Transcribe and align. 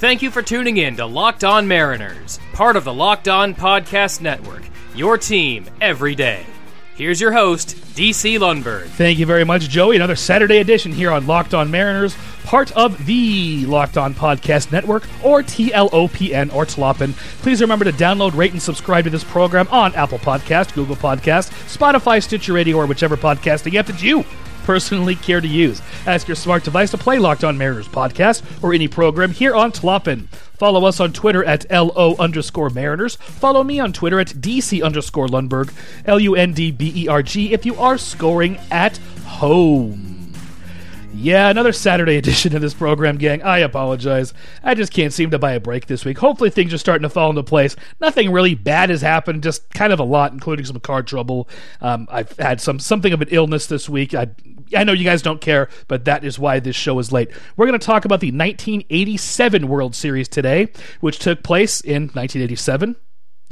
Thank 0.00 0.22
you 0.22 0.30
for 0.30 0.40
tuning 0.40 0.78
in 0.78 0.96
to 0.96 1.04
Locked 1.04 1.44
On 1.44 1.68
Mariners, 1.68 2.40
part 2.54 2.76
of 2.76 2.84
the 2.84 2.94
Locked 2.94 3.28
On 3.28 3.54
Podcast 3.54 4.22
Network, 4.22 4.62
your 4.94 5.18
team 5.18 5.66
every 5.78 6.14
day. 6.14 6.46
Here's 6.94 7.20
your 7.20 7.32
host, 7.32 7.76
DC 7.94 8.38
Lundberg. 8.38 8.86
Thank 8.86 9.18
you 9.18 9.26
very 9.26 9.44
much, 9.44 9.68
Joey. 9.68 9.96
Another 9.96 10.16
Saturday 10.16 10.56
edition 10.56 10.90
here 10.90 11.10
on 11.10 11.26
Locked 11.26 11.52
On 11.52 11.70
Mariners, 11.70 12.16
part 12.44 12.72
of 12.72 13.04
the 13.04 13.66
Locked 13.66 13.98
On 13.98 14.14
Podcast 14.14 14.72
Network, 14.72 15.02
or 15.22 15.42
TLOPN, 15.42 16.54
or 16.54 16.64
TLOPN. 16.64 17.12
Please 17.42 17.60
remember 17.60 17.84
to 17.84 17.92
download, 17.92 18.34
rate, 18.34 18.52
and 18.52 18.62
subscribe 18.62 19.04
to 19.04 19.10
this 19.10 19.24
program 19.24 19.68
on 19.68 19.94
Apple 19.94 20.18
Podcast, 20.18 20.72
Google 20.72 20.96
Podcast, 20.96 21.50
Spotify, 21.68 22.22
Stitcher 22.22 22.54
Radio, 22.54 22.78
or 22.78 22.86
whichever 22.86 23.18
podcasting 23.18 23.74
app 23.74 23.84
that 23.84 24.02
you 24.02 24.24
personally 24.64 25.16
care 25.16 25.40
to 25.40 25.48
use. 25.48 25.82
Ask 26.06 26.28
your 26.28 26.34
smart 26.34 26.64
device 26.64 26.90
to 26.92 26.98
play 26.98 27.18
Locked 27.18 27.44
On 27.44 27.56
Mariners 27.56 27.88
podcast 27.88 28.42
or 28.62 28.72
any 28.72 28.88
program 28.88 29.32
here 29.32 29.54
on 29.54 29.72
TLOPN. 29.72 30.26
Follow 30.60 30.84
us 30.84 31.00
on 31.00 31.12
Twitter 31.12 31.42
at 31.44 31.70
LO 31.70 32.14
underscore 32.18 32.70
Mariners. 32.70 33.16
Follow 33.16 33.64
me 33.64 33.80
on 33.80 33.92
Twitter 33.92 34.20
at 34.20 34.28
DC 34.28 34.82
underscore 34.82 35.26
Lundberg, 35.26 35.72
L 36.04 36.20
U 36.20 36.34
N 36.36 36.52
D 36.52 36.70
B 36.70 36.92
E 36.94 37.08
R 37.08 37.22
G, 37.22 37.52
if 37.52 37.64
you 37.64 37.74
are 37.76 37.96
scoring 37.96 38.58
at 38.70 38.98
home. 39.24 40.09
Yeah, 41.12 41.48
another 41.48 41.72
Saturday 41.72 42.16
edition 42.16 42.54
of 42.54 42.62
this 42.62 42.72
program, 42.72 43.18
gang. 43.18 43.42
I 43.42 43.58
apologize. 43.58 44.32
I 44.62 44.74
just 44.74 44.92
can't 44.92 45.12
seem 45.12 45.30
to 45.32 45.38
buy 45.38 45.52
a 45.52 45.60
break 45.60 45.86
this 45.86 46.04
week. 46.04 46.18
Hopefully, 46.18 46.50
things 46.50 46.72
are 46.72 46.78
starting 46.78 47.02
to 47.02 47.08
fall 47.08 47.30
into 47.30 47.42
place. 47.42 47.74
Nothing 48.00 48.30
really 48.30 48.54
bad 48.54 48.90
has 48.90 49.02
happened, 49.02 49.42
just 49.42 49.68
kind 49.70 49.92
of 49.92 49.98
a 49.98 50.04
lot, 50.04 50.32
including 50.32 50.64
some 50.64 50.78
car 50.78 51.02
trouble. 51.02 51.48
Um, 51.80 52.06
I've 52.10 52.36
had 52.38 52.60
some 52.60 52.78
something 52.78 53.12
of 53.12 53.20
an 53.20 53.28
illness 53.32 53.66
this 53.66 53.88
week. 53.88 54.14
I, 54.14 54.28
I 54.74 54.84
know 54.84 54.92
you 54.92 55.04
guys 55.04 55.20
don't 55.20 55.40
care, 55.40 55.68
but 55.88 56.04
that 56.04 56.24
is 56.24 56.38
why 56.38 56.60
this 56.60 56.76
show 56.76 56.98
is 57.00 57.10
late. 57.10 57.30
We're 57.56 57.66
going 57.66 57.78
to 57.78 57.84
talk 57.84 58.04
about 58.04 58.20
the 58.20 58.28
1987 58.28 59.66
World 59.66 59.96
Series 59.96 60.28
today, 60.28 60.68
which 61.00 61.18
took 61.18 61.42
place 61.42 61.80
in 61.80 62.04
1987. 62.04 62.94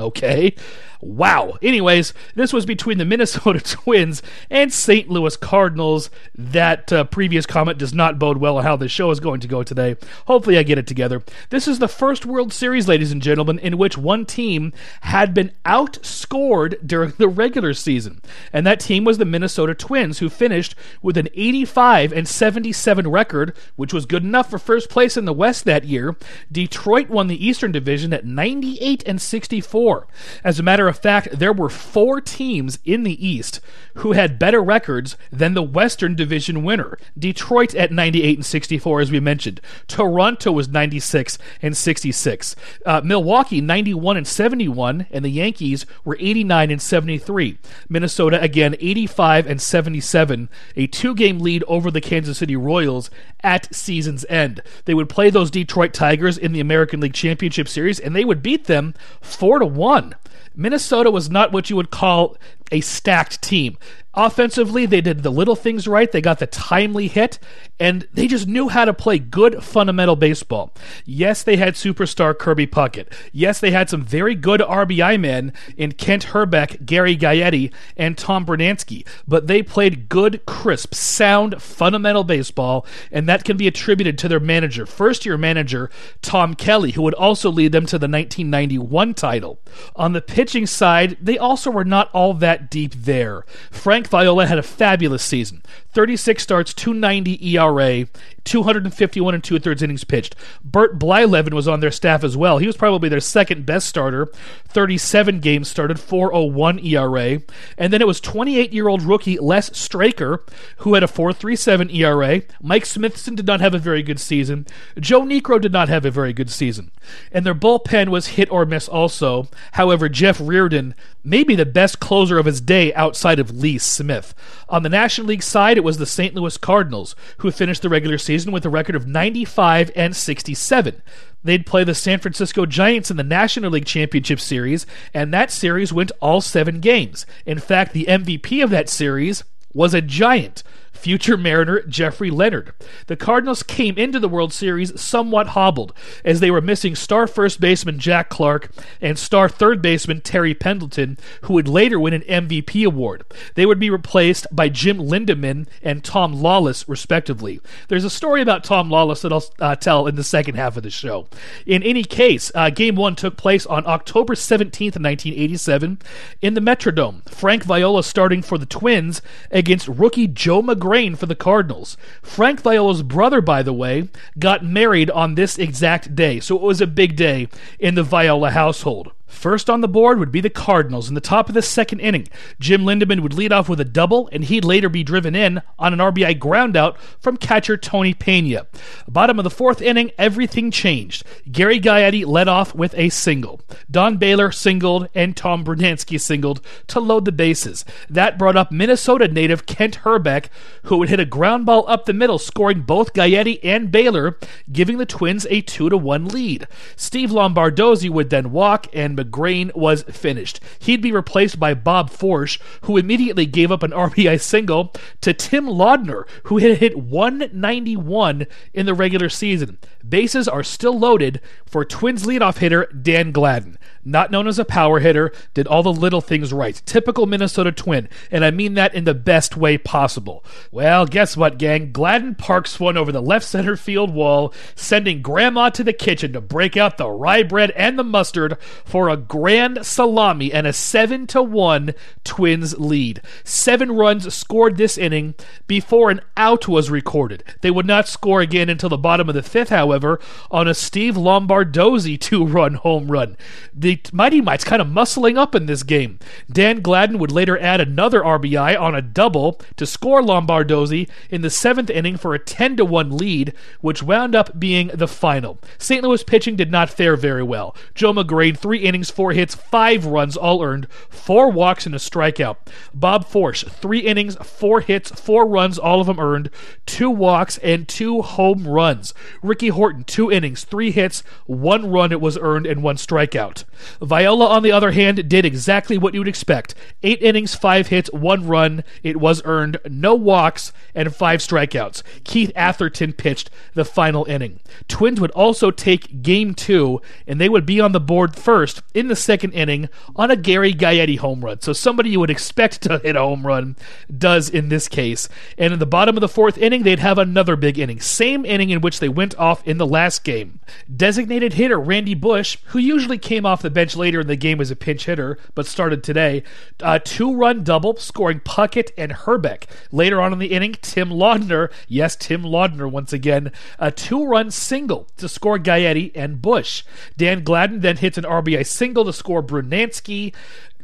Okay. 0.01 0.55
Wow. 1.01 1.59
Anyways, 1.63 2.13
this 2.35 2.53
was 2.53 2.67
between 2.67 2.99
the 2.99 3.05
Minnesota 3.05 3.61
Twins 3.65 4.23
and 4.51 4.73
St. 4.73 5.09
Louis 5.09 5.37
Cardinals. 5.37 6.11
That 6.35 6.93
uh, 6.93 7.05
previous 7.05 7.47
comment 7.47 7.79
does 7.79 7.95
not 7.95 8.19
bode 8.19 8.39
well 8.39 8.59
on 8.59 8.65
how 8.65 8.77
this 8.77 8.91
show 8.91 9.11
is 9.13 9.21
going 9.21 9.41
to 9.41 9.49
go 9.49 9.63
today. 9.63 9.97
Hopefully, 10.27 10.59
I 10.59 10.65
get 10.65 10.79
it 10.79 10.89
together. 10.89 11.23
This 11.51 11.69
is 11.69 11.79
the 11.79 11.87
first 11.87 12.27
World 12.27 12.53
Series, 12.53 12.89
ladies 12.89 13.13
and 13.13 13.23
gentlemen, 13.23 13.61
in 13.61 13.79
which 13.79 13.97
one 13.97 14.27
team 14.27 14.73
had 15.03 15.35
been 15.35 15.53
outscored 15.65 16.85
during 16.85 17.13
the 17.17 17.29
regular 17.29 17.75
season. 17.75 18.21
And 18.53 18.67
that 18.67 18.81
team 18.81 19.05
was 19.05 19.19
the 19.19 19.25
Minnesota 19.25 19.75
Twins, 19.75 20.19
who 20.19 20.29
finished 20.29 20.75
with 21.01 21.17
an 21.17 21.29
85 21.35 22.13
and 22.13 22.27
77 22.27 23.09
record, 23.09 23.57
which 23.77 23.93
was 23.93 24.05
good 24.05 24.25
enough 24.25 24.51
for 24.51 24.59
first 24.59 24.91
place 24.91 25.17
in 25.17 25.27
the 25.27 25.33
West 25.33 25.65
that 25.65 25.85
year. 25.85 26.17
Detroit 26.51 27.09
won 27.09 27.29
the 27.29 27.47
Eastern 27.47 27.71
Division 27.71 28.13
at 28.13 28.25
98 28.25 29.05
and 29.07 29.21
64. 29.21 30.09
As 30.43 30.59
a 30.59 30.63
matter 30.65 30.88
of 30.89 30.99
fact, 30.99 31.39
there 31.39 31.53
were 31.53 31.69
four 31.69 32.21
teams 32.21 32.79
in 32.85 33.03
the 33.03 33.27
East 33.27 33.61
who 33.95 34.13
had 34.13 34.39
better 34.39 34.63
records 34.63 35.17
than 35.31 35.55
the 35.55 35.63
Western 35.63 36.15
Division 36.15 36.63
winner. 36.63 36.99
Detroit 37.19 37.75
at 37.75 37.93
98 37.93 38.39
and 38.39 38.47
64, 38.47 39.01
as 39.01 39.11
we 39.11 39.21
mentioned. 39.21 39.61
Toronto 39.87 40.53
was 40.53 40.69
96 40.69 41.39
and 41.63 41.77
66. 41.77 42.57
Uh, 42.87 43.01
Milwaukee 43.05 43.61
91 43.61 44.17
and 44.17 44.27
71, 44.27 45.07
and 45.11 45.25
the 45.25 45.31
Yankees 45.31 45.87
were 46.05 46.17
89 46.21 46.71
and 46.71 46.83
73. 46.83 47.59
Minnesota 47.89 48.41
again 48.41 48.77
85 48.81 49.47
and 49.47 49.61
77, 49.61 50.49
a 50.77 50.87
two-game 50.87 51.39
lead 51.41 51.65
over 51.67 51.91
the 51.91 52.01
Kansas 52.01 52.39
City 52.39 52.57
Royals 52.57 53.11
at 53.43 53.75
season's 53.75 54.25
end. 54.29 54.63
They 54.85 54.95
would 54.95 55.09
play 55.09 55.31
those 55.31 55.51
Detroit 55.51 55.93
Tigers 55.93 56.39
in 56.39 56.53
the 56.53 56.61
American 56.61 57.01
League 57.01 57.15
Championship 57.15 57.69
Series, 57.69 57.99
and 57.99 58.15
they 58.15 58.25
would 58.25 58.43
beat 58.43 58.65
them 58.65 58.95
four 59.21 59.59
to 59.59 59.67
one. 59.67 60.15
Minnesota 60.59 61.09
was 61.11 61.31
not 61.31 61.53
what 61.53 61.71
you 61.71 61.77
would 61.77 61.91
call 61.91 62.37
a 62.73 62.81
stacked 62.81 63.41
team. 63.41 63.79
Offensively, 64.19 64.85
they 64.85 65.01
did 65.01 65.23
the 65.23 65.31
little 65.31 65.55
things 65.55 65.87
right. 65.87 66.11
They 66.11 66.21
got 66.21 66.41
the 66.41 66.49
timely 66.49 67.07
hit, 67.07 67.39
and 67.79 68.09
they 68.13 68.27
just 68.27 68.49
knew 68.49 68.69
how 68.69 68.85
to 68.85 68.93
play 68.93 69.21
good 69.21 69.63
fundamental 69.63 70.17
baseball. 70.17 70.75
Yes, 71.05 71.45
they 71.45 71.57
had 71.57 71.75
superstar 71.75 72.37
Kirby 72.37 72.67
Puckett. 72.67 73.13
Yes, 73.31 73.61
they 73.61 73.71
had 73.71 73.89
some 73.89 74.03
very 74.03 74.35
good 74.35 74.61
RBI 74.61 75.21
men 75.21 75.53
in 75.77 75.93
Kent 75.93 76.27
Hrbek, 76.27 76.85
Gary 76.85 77.17
Gaetti, 77.17 77.73
and 77.97 78.19
Tom 78.19 78.45
Brunansky, 78.45 79.07
but 79.29 79.47
they 79.47 79.63
played 79.63 80.09
good, 80.09 80.45
crisp, 80.47 80.95
sound, 80.95 81.63
fundamental 81.63 82.25
baseball, 82.25 82.85
and 83.13 83.29
that 83.29 83.45
can 83.45 83.57
be 83.57 83.69
attributed 83.69 84.19
to 84.19 84.27
their 84.27 84.41
manager, 84.41 84.85
first 84.85 85.25
year 85.27 85.39
manager, 85.39 85.91
Tom 86.23 86.55
Kelly, 86.55 86.91
who 86.91 87.03
would 87.03 87.15
also 87.15 87.53
lead 87.53 87.71
them 87.71 87.87
to 87.87 88.01
the 88.01 88.09
1991 88.09 89.15
title. 89.15 89.61
On 89.95 90.13
the 90.13 90.21
pitching 90.21 90.67
side, 90.67 91.17
they 91.21 91.39
also 91.39 91.71
were 91.71 91.85
not 91.85 92.11
all 92.13 92.35
that 92.35 92.69
deep 92.69 92.95
there. 92.95 93.45
Frank 93.71 94.08
Viola 94.09 94.47
had 94.47 94.59
a 94.59 94.63
fabulous 94.63 95.23
season. 95.23 95.63
36 95.93 96.43
starts, 96.43 96.75
290 96.75 97.57
ERA, 97.57 98.07
251 98.45 99.35
and 99.35 99.45
two 99.45 99.59
thirds 99.59 99.83
innings 99.83 100.05
pitched. 100.05 100.35
Bert 100.65 100.99
Blyleven 100.99 101.53
was 101.53 101.69
on 101.69 101.81
their 101.81 101.91
staff 101.91 102.25
as 102.25 102.37
well. 102.37 102.59
He 102.59 102.67
was 102.67 102.77
probably 102.77 103.09
their 103.09 103.21
second 103.21 103.67
best 103.67 103.87
starter. 103.87 104.27
37 104.69 105.41
games 105.41 105.69
started, 105.69 106.01
401 106.01 106.79
ERA. 106.81 107.43
And 107.77 107.93
then 107.93 108.01
it 108.01 108.07
was 108.07 108.21
28 108.21 108.73
year 108.73 108.89
old 108.89 109.03
rookie 109.03 109.39
Les 109.39 109.77
Straker, 109.77 110.45
who 110.79 110.95
had 110.95 111.03
a 111.03 111.09
437 111.09 111.91
ERA. 111.91 112.43
Mike 112.63 112.87
Smithson 112.87 113.35
did 113.35 113.47
not 113.47 113.61
have 113.61 113.75
a 113.75 113.79
very 113.79 114.03
good 114.03 114.21
season. 114.21 114.67
Joe 114.99 115.23
Niekro 115.23 115.61
did 115.61 115.73
not 115.73 115.89
have 115.89 116.05
a 116.05 116.11
very 116.11 116.33
good 116.33 116.51
season. 116.51 116.91
And 117.33 117.45
their 117.45 117.55
bullpen 117.55 118.09
was 118.09 118.29
hit 118.29 118.51
or 118.51 118.65
miss 118.65 118.89
also. 118.89 119.49
However, 119.73 120.09
Jeff 120.09 120.41
Reardon, 120.41 120.95
maybe 121.25 121.55
the 121.55 121.67
best 121.67 122.01
closer 122.01 122.39
of 122.39 122.47
his 122.47 122.61
day 122.61 122.93
outside 122.95 123.39
of 123.39 123.57
Lee 123.57 123.79
Smith. 123.89 124.35
On 124.69 124.83
the 124.83 124.89
National 124.89 125.27
League 125.29 125.43
side, 125.43 125.77
it 125.77 125.85
was 125.85 125.99
the 125.99 126.07
St. 126.07 126.35
Louis 126.35 126.57
Cardinals, 126.57 127.17
who 127.39 127.51
finished 127.51 127.83
the 127.83 127.89
regular 127.89 128.19
season 128.19 128.53
with 128.53 128.65
a 128.65 128.71
record 128.71 128.95
of 128.95 129.07
95 129.07 129.91
and 129.97 130.15
67. 130.15 131.03
They'd 131.45 131.67
play 131.67 131.85
the 131.85 131.95
San 131.95 132.19
Francisco 132.19 132.67
Giants 132.67 133.11
in 133.11 133.17
the 133.17 133.23
National 133.23 133.71
League 133.71 133.87
Championship 133.87 134.41
Series, 134.41 134.87
and 135.15 135.33
that 135.33 135.51
series 135.51 135.93
went 135.93 136.13
all 136.21 136.41
seven 136.41 136.81
games. 136.81 137.27
In 137.47 137.59
fact, 137.59 137.93
the 137.93 138.07
MVP 138.07 138.63
of 138.63 138.71
that 138.71 138.89
series 138.89 139.45
was 139.73 139.95
a 139.95 140.03
Giant 140.03 140.63
future 140.99 141.37
Mariner 141.37 141.83
Jeffrey 141.83 142.31
Leonard. 142.31 142.73
The 143.07 143.17
Cardinals 143.17 143.63
came 143.63 143.97
into 143.97 144.19
the 144.19 144.29
World 144.29 144.53
Series 144.53 144.99
somewhat 145.01 145.49
hobbled, 145.49 145.93
as 146.25 146.41
they 146.41 146.51
were 146.51 146.61
missing 146.61 146.95
star 146.95 147.27
first 147.27 147.61
baseman 147.61 147.99
Jack 147.99 148.29
Clark 148.29 148.71
and 149.01 149.19
star 149.19 149.49
third 149.49 149.81
baseman 149.81 150.21
Terry 150.21 150.55
Pendleton, 150.55 151.19
who 151.43 151.55
would 151.55 151.69
later 151.69 151.99
win 152.01 152.15
an 152.15 152.23
MVP 152.23 152.85
award. 152.85 153.25
They 153.55 153.65
would 153.65 153.79
be 153.79 153.91
replaced 153.91 154.47
by 154.51 154.69
Jim 154.69 154.99
Lindeman 154.99 155.69
and 155.83 156.03
Tom 156.03 156.33
Lawless, 156.33 156.89
respectively. 156.89 157.61
There's 157.89 158.05
a 158.05 158.11
story 158.11 158.43
about 158.43 158.65
Tom 158.65 158.91
Lawless 158.91 159.23
that 159.23 159.33
I'll 159.33 159.45
uh, 159.61 159.77
tell 159.77 160.07
in 160.07 160.17
the 160.17 160.25
second 160.25 160.57
half 160.57 160.77
of 160.77 160.83
the 160.83 160.91
show. 160.91 161.29
In 161.65 161.83
any 161.83 162.03
case, 162.03 162.51
uh, 162.55 162.71
Game 162.71 162.97
1 162.97 163.17
took 163.17 163.37
place 163.37 163.67
on 163.67 163.87
October 163.87 164.35
17th, 164.35 164.99
1987, 164.99 165.99
in 166.43 166.55
the 166.55 166.61
Metrodome. 166.61 167.29
Frank 167.29 167.65
Viola 167.65 168.03
starting 168.03 168.43
for 168.43 168.59
the 168.59 168.67
Twins 168.67 169.23
against 169.51 169.89
rookie 169.89 170.27
Joe 170.27 170.63
McGraw 170.63 170.88
Grain 170.89 171.17
for 171.17 171.27
the 171.27 171.35
Cardinals. 171.35 171.99
Frank 172.23 172.63
Viola's 172.63 173.03
brother, 173.03 173.43
by 173.43 173.63
the 173.63 173.75
way, 173.75 174.09
got 174.39 174.65
married 174.65 175.11
on 175.11 175.35
this 175.35 175.59
exact 175.59 176.15
day, 176.15 176.41
so 176.41 176.57
it 176.57 176.63
was 176.63 176.81
a 176.81 176.87
big 176.87 177.15
day 177.15 177.47
in 177.79 177.95
the 177.95 178.03
Viola 178.03 178.53
household. 178.53 179.13
First 179.29 179.69
on 179.71 179.83
the 179.83 179.89
board 179.89 180.19
would 180.19 180.33
be 180.33 180.41
the 180.41 180.51
Cardinals 180.51 181.09
in 181.09 181.15
the 181.15 181.21
top 181.21 181.49
of 181.49 181.55
the 181.55 181.63
second 181.63 182.01
inning. 182.01 182.29
Jim 182.59 182.83
Lindeman 182.83 183.21
would 183.21 183.35
lead 183.35 183.53
off 183.53 183.69
with 183.69 183.79
a 183.79 183.85
double, 183.85 184.29
and 184.33 184.43
he'd 184.43 184.65
later 184.65 184.89
be 184.89 185.05
driven 185.05 185.37
in 185.37 185.63
on 185.79 185.93
an 185.93 186.01
RBI 186.01 186.39
groundout 186.39 186.97
from 187.21 187.37
catcher 187.37 187.77
Tony 187.77 188.15
Pena. 188.15 188.67
Bottom 189.07 189.39
of 189.39 189.45
the 189.45 189.51
fourth 189.51 189.83
inning, 189.83 190.11
everything 190.19 190.71
changed. 190.71 191.25
Gary 191.53 191.79
Gaetti 191.79 192.27
led 192.27 192.49
off 192.49 192.75
with 192.75 192.95
a 192.95 193.11
single. 193.11 193.61
Don 193.91 194.17
Baylor 194.17 194.51
singled, 194.51 195.09
and 195.15 195.37
Tom 195.37 195.63
Brunansky 195.63 196.19
singled 196.19 196.61
to 196.87 196.99
load 196.99 197.27
the 197.27 197.33
bases. 197.33 197.85
That 198.09 198.39
brought 198.39 198.57
up 198.57 198.73
Minnesota 198.73 199.29
native 199.29 199.67
Kent 199.67 200.01
Hrbek, 200.05 200.47
who 200.85 200.97
would 200.97 201.11
hit 201.11 201.21
a 201.21 201.27
ground 201.27 201.67
ball 201.67 201.85
up 201.87 202.07
the 202.07 202.13
middle, 202.15 202.39
scoring 202.39 202.81
both 202.81 203.13
Gaetti 203.13 203.61
and 203.63 203.93
Baylor, 203.93 204.39
giving 204.73 204.97
the 204.97 205.07
Twins 205.07 205.47
a 205.51 205.61
2 205.61 205.91
to 205.91 205.97
1 205.97 206.29
lead. 206.29 206.67
Steve 206.97 207.31
Lombardozzi 207.31 208.09
would 208.09 208.31
then 208.31 208.51
walk, 208.53 208.87
and 208.95 209.18
Magrane 209.19 209.75
was 209.75 210.03
finished. 210.05 210.61
He'd 210.79 211.03
be 211.03 211.13
replaced 211.13 211.59
by 211.59 211.75
Bob 211.75 212.11
Forsch, 212.11 212.61
who 212.83 212.97
immediately 212.97 213.47
gave 213.47 213.73
up 213.73 213.83
an 213.83 213.91
RBI 213.99 214.41
single 214.41 214.95
to 215.21 215.35
Tim 215.35 215.67
Laudner, 215.67 216.25
who 216.45 216.59
had 216.59 216.79
hit 216.79 216.99
191 216.99 218.47
in 218.73 218.87
the 218.87 218.95
regular 218.95 219.29
season. 219.29 219.79
Bases 220.09 220.49
are 220.49 220.63
still 220.63 220.99
loaded 220.99 221.41
for 221.67 221.85
Twins 221.85 222.25
leadoff 222.25 222.59
hitter 222.59 222.87
Dan 222.87 223.33
Gladden. 223.33 223.79
Not 224.11 224.31
known 224.31 224.49
as 224.49 224.59
a 224.59 224.65
power 224.65 225.01
hitter, 225.01 225.33
did 225.55 225.67
all 225.67 225.83
the 225.83 225.93
little 225.93 226.21
things 226.21 226.53
right. 226.53 226.81
Typical 226.87 227.27
Minnesota 227.27 227.73
twin, 227.73 228.09
and 228.31 228.45
I 228.45 228.51
mean 228.51 228.75
that 228.75 228.95
in 228.95 229.05
the 229.05 229.15
best 229.15 229.57
way 229.57 229.79
possible. 229.79 230.45
Well, 230.71 231.07
guess 231.07 231.37
what, 231.37 231.59
gang? 231.59 231.93
Gladden 231.93 232.35
parks 232.35 232.81
one 232.81 232.97
over 232.97 233.13
the 233.13 233.23
left 233.23 233.45
center 233.45 233.77
field 233.77 234.13
wall, 234.13 234.55
sending 234.75 235.23
Grandma 235.23 235.71
to 235.71 235.85
the 235.85 235.93
kitchen 235.93 236.33
to 236.33 236.41
break 236.41 236.77
out 236.77 236.97
the 236.97 237.09
rye 237.11 237.43
bread 237.43 237.71
and 237.73 237.99
the 237.99 238.05
mustard 238.05 238.57
for 238.85 239.09
a 239.09 239.17
grand 239.17 239.85
salami 239.85 240.53
and 240.53 240.67
a 240.67 240.73
7 240.73 241.27
to 241.29 241.43
1 241.43 241.95
Twins 242.25 242.79
lead. 242.79 243.21
Seven 243.45 243.93
runs 243.93 244.33
scored 244.35 244.77
this 244.77 244.97
inning 244.97 245.35
before 245.67 246.11
an 246.11 246.21
out 246.37 246.67
was 246.67 246.91
recorded. 246.91 247.45
They 247.61 247.71
would 247.71 247.87
not 247.87 248.09
score 248.09 248.41
again 248.41 248.69
until 248.69 248.89
the 248.89 248.97
bottom 248.97 249.29
of 249.29 249.35
the 249.35 249.43
fifth, 249.43 249.69
however, 249.69 250.19
on 250.51 250.67
a 250.67 250.75
Steve 250.75 251.15
Lombardozzi 251.15 252.19
two 252.19 252.47
run 252.47 252.75
home 252.75 253.11
run. 253.11 253.37
The 253.75 253.98
Mighty 254.13 254.41
Mites 254.41 254.65
kind 254.65 254.81
of 254.81 254.89
muscling 254.89 255.37
up 255.37 255.55
in 255.55 255.67
this 255.67 255.83
game. 255.83 256.19
Dan 256.51 256.81
Gladden 256.81 257.19
would 257.19 257.33
later 257.33 257.59
add 257.59 257.81
another 257.81 258.23
RBI 258.23 258.79
on 258.79 258.95
a 258.95 259.03
double 259.03 259.61
to 259.77 259.87
score 259.87 260.23
Lombardozzi 260.23 261.09
in 261.31 261.43
the 261.43 261.51
seventh 261.51 261.91
inning 261.91 262.17
for 262.17 262.35
a 262.35 262.39
10 262.39 262.77
to 262.79 262.85
1 262.85 263.17
lead, 263.17 263.53
which 263.81 264.03
wound 264.03 264.35
up 264.35 264.59
being 264.59 264.89
the 264.95 265.09
final. 265.09 265.59
St. 265.79 266.03
Louis 266.03 266.23
pitching 266.23 266.57
did 266.57 266.71
not 266.71 266.91
fare 266.91 267.17
very 267.17 267.43
well. 267.43 267.77
Joe 267.95 268.13
Magrane, 268.13 268.57
three 268.57 268.79
innings, 268.79 269.11
four 269.11 269.33
hits, 269.33 269.55
five 269.55 270.07
runs, 270.07 270.37
all 270.37 270.63
earned, 270.63 270.87
four 271.09 271.51
walks, 271.51 271.87
and 271.87 271.95
a 271.95 271.99
strikeout. 271.99 272.57
Bob 272.95 273.27
Forsch, 273.27 273.69
three 273.69 274.01
innings, 274.01 274.37
four 274.37 274.81
hits, 274.81 275.11
four 275.11 275.47
runs, 275.47 275.79
all 275.79 276.01
of 276.01 276.07
them 276.07 276.21
earned, 276.21 276.51
two 276.87 277.11
walks, 277.11 277.59
and 277.59 277.89
two 277.89 278.23
home 278.23 278.67
runs. 278.67 279.15
Ricky 279.43 279.69
Horton, 279.69 280.05
two 280.05 280.31
innings, 280.31 280.65
three 280.65 280.91
hits, 280.91 281.23
one 281.47 281.91
run 281.91 282.13
it 282.13 282.21
was 282.21 282.39
earned, 282.39 282.67
and 282.67 282.83
one 282.83 282.97
strikeout. 282.97 283.65
Viola, 284.01 284.47
on 284.47 284.63
the 284.63 284.73
other 284.73 284.93
hand, 284.93 285.29
did 285.29 285.45
exactly 285.45 285.99
what 285.99 286.15
you 286.15 286.21
would 286.21 286.29
expect 286.29 286.75
eight 287.03 287.23
innings, 287.23 287.55
five 287.55 287.89
hits, 287.89 288.13
one 288.13 288.47
run, 288.47 288.85
it 289.03 289.19
was 289.19 289.43
earned, 289.45 289.79
no 289.89 290.15
walks, 290.15 290.73
and 290.95 291.15
five 291.15 291.41
strikeouts. 291.41 292.03
Keith 292.25 292.53
Atherton 292.57 293.13
pitched 293.13 293.51
the 293.75 293.85
final 293.85 294.25
inning. 294.25 294.61
Twins 294.89 295.21
would 295.21 295.31
also 295.33 295.71
take 295.71 296.23
game 296.23 296.55
two, 296.55 297.01
and 297.27 297.41
they 297.41 297.49
would 297.49 297.67
be 297.67 297.81
on 297.81 297.93
the 297.93 298.01
board 298.01 298.37
first 298.37 298.83
in 298.95 299.09
the 299.09 299.17
second 299.17 299.53
inning 299.53 299.89
on 300.17 300.31
a 300.31 300.37
Gary 300.37 300.73
Gaetti 300.73 301.19
home 301.19 301.45
run. 301.45 301.61
So 301.61 301.73
somebody 301.73 302.11
you 302.11 302.21
would 302.21 302.31
expect 302.31 302.83
to 302.83 302.99
hit 302.99 303.17
a 303.17 303.21
home 303.21 303.47
run 303.47 303.77
does 304.17 304.49
in 304.49 304.69
this 304.69 304.89
case. 304.89 305.29
And 305.57 305.73
in 305.73 305.79
the 305.79 305.87
bottom 305.87 306.17
of 306.17 306.21
the 306.21 306.29
fourth 306.29 306.59
inning, 306.59 306.83
they'd 306.83 306.99
have 306.99 307.19
another 307.19 307.57
big 307.57 307.79
inning. 307.79 308.01
Same 308.01 308.45
inning 308.45 308.71
in 308.71 308.81
which 308.81 309.01
they 309.01 309.09
went 309.09 309.39
off 309.39 309.67
in 309.67 309.79
the 309.79 309.87
last 309.87 310.25
game. 310.25 310.61
Designated 310.95 311.55
hitter 311.55 311.79
Randy 311.79 312.15
Bush, 312.15 312.59
who 312.67 312.79
usually 312.79 313.19
came 313.19 313.47
off 313.47 313.63
the 313.63 313.68
bench 313.71 313.97
later 313.97 314.21
in 314.21 314.27
the 314.27 314.37
game 314.37 314.61
as 314.61 314.71
a 314.71 314.77
pinch 314.77 315.07
hitter, 315.07 315.39
but 315.55 315.67
started 315.67 316.03
today, 316.03 316.43
uh, 316.83 316.99
a 316.99 317.01
two 317.01 317.35
run 317.35 317.65
double, 317.65 317.97
scoring 317.97 318.41
Puckett 318.41 318.91
and 318.97 319.13
Hrbek. 319.13 319.65
Later 319.93 320.21
on 320.21 320.33
in 320.33 320.39
the 320.39 320.53
inning, 320.53 320.75
Tim 320.83 321.11
Laudner, 321.11 321.71
yes, 321.87 322.17
Tim 322.17 322.43
Laudner 322.43 322.91
once 322.91 323.13
again, 323.13 323.53
a 323.79 323.91
two 323.91 324.27
run 324.27 324.51
single 324.51 325.09
to 325.17 325.29
score 325.29 325.59
Gaetti 325.59 326.13
and 326.15 326.43
Bush. 326.43 326.85
Dan 327.17 327.43
Gladden 327.45 327.81
then 327.81 327.99
hits 327.99 328.19
an 328.19 328.25
RBI 328.25 328.67
single 328.67 329.05
to 329.05 329.13
score 329.13 329.43
Brunansky. 329.43 330.35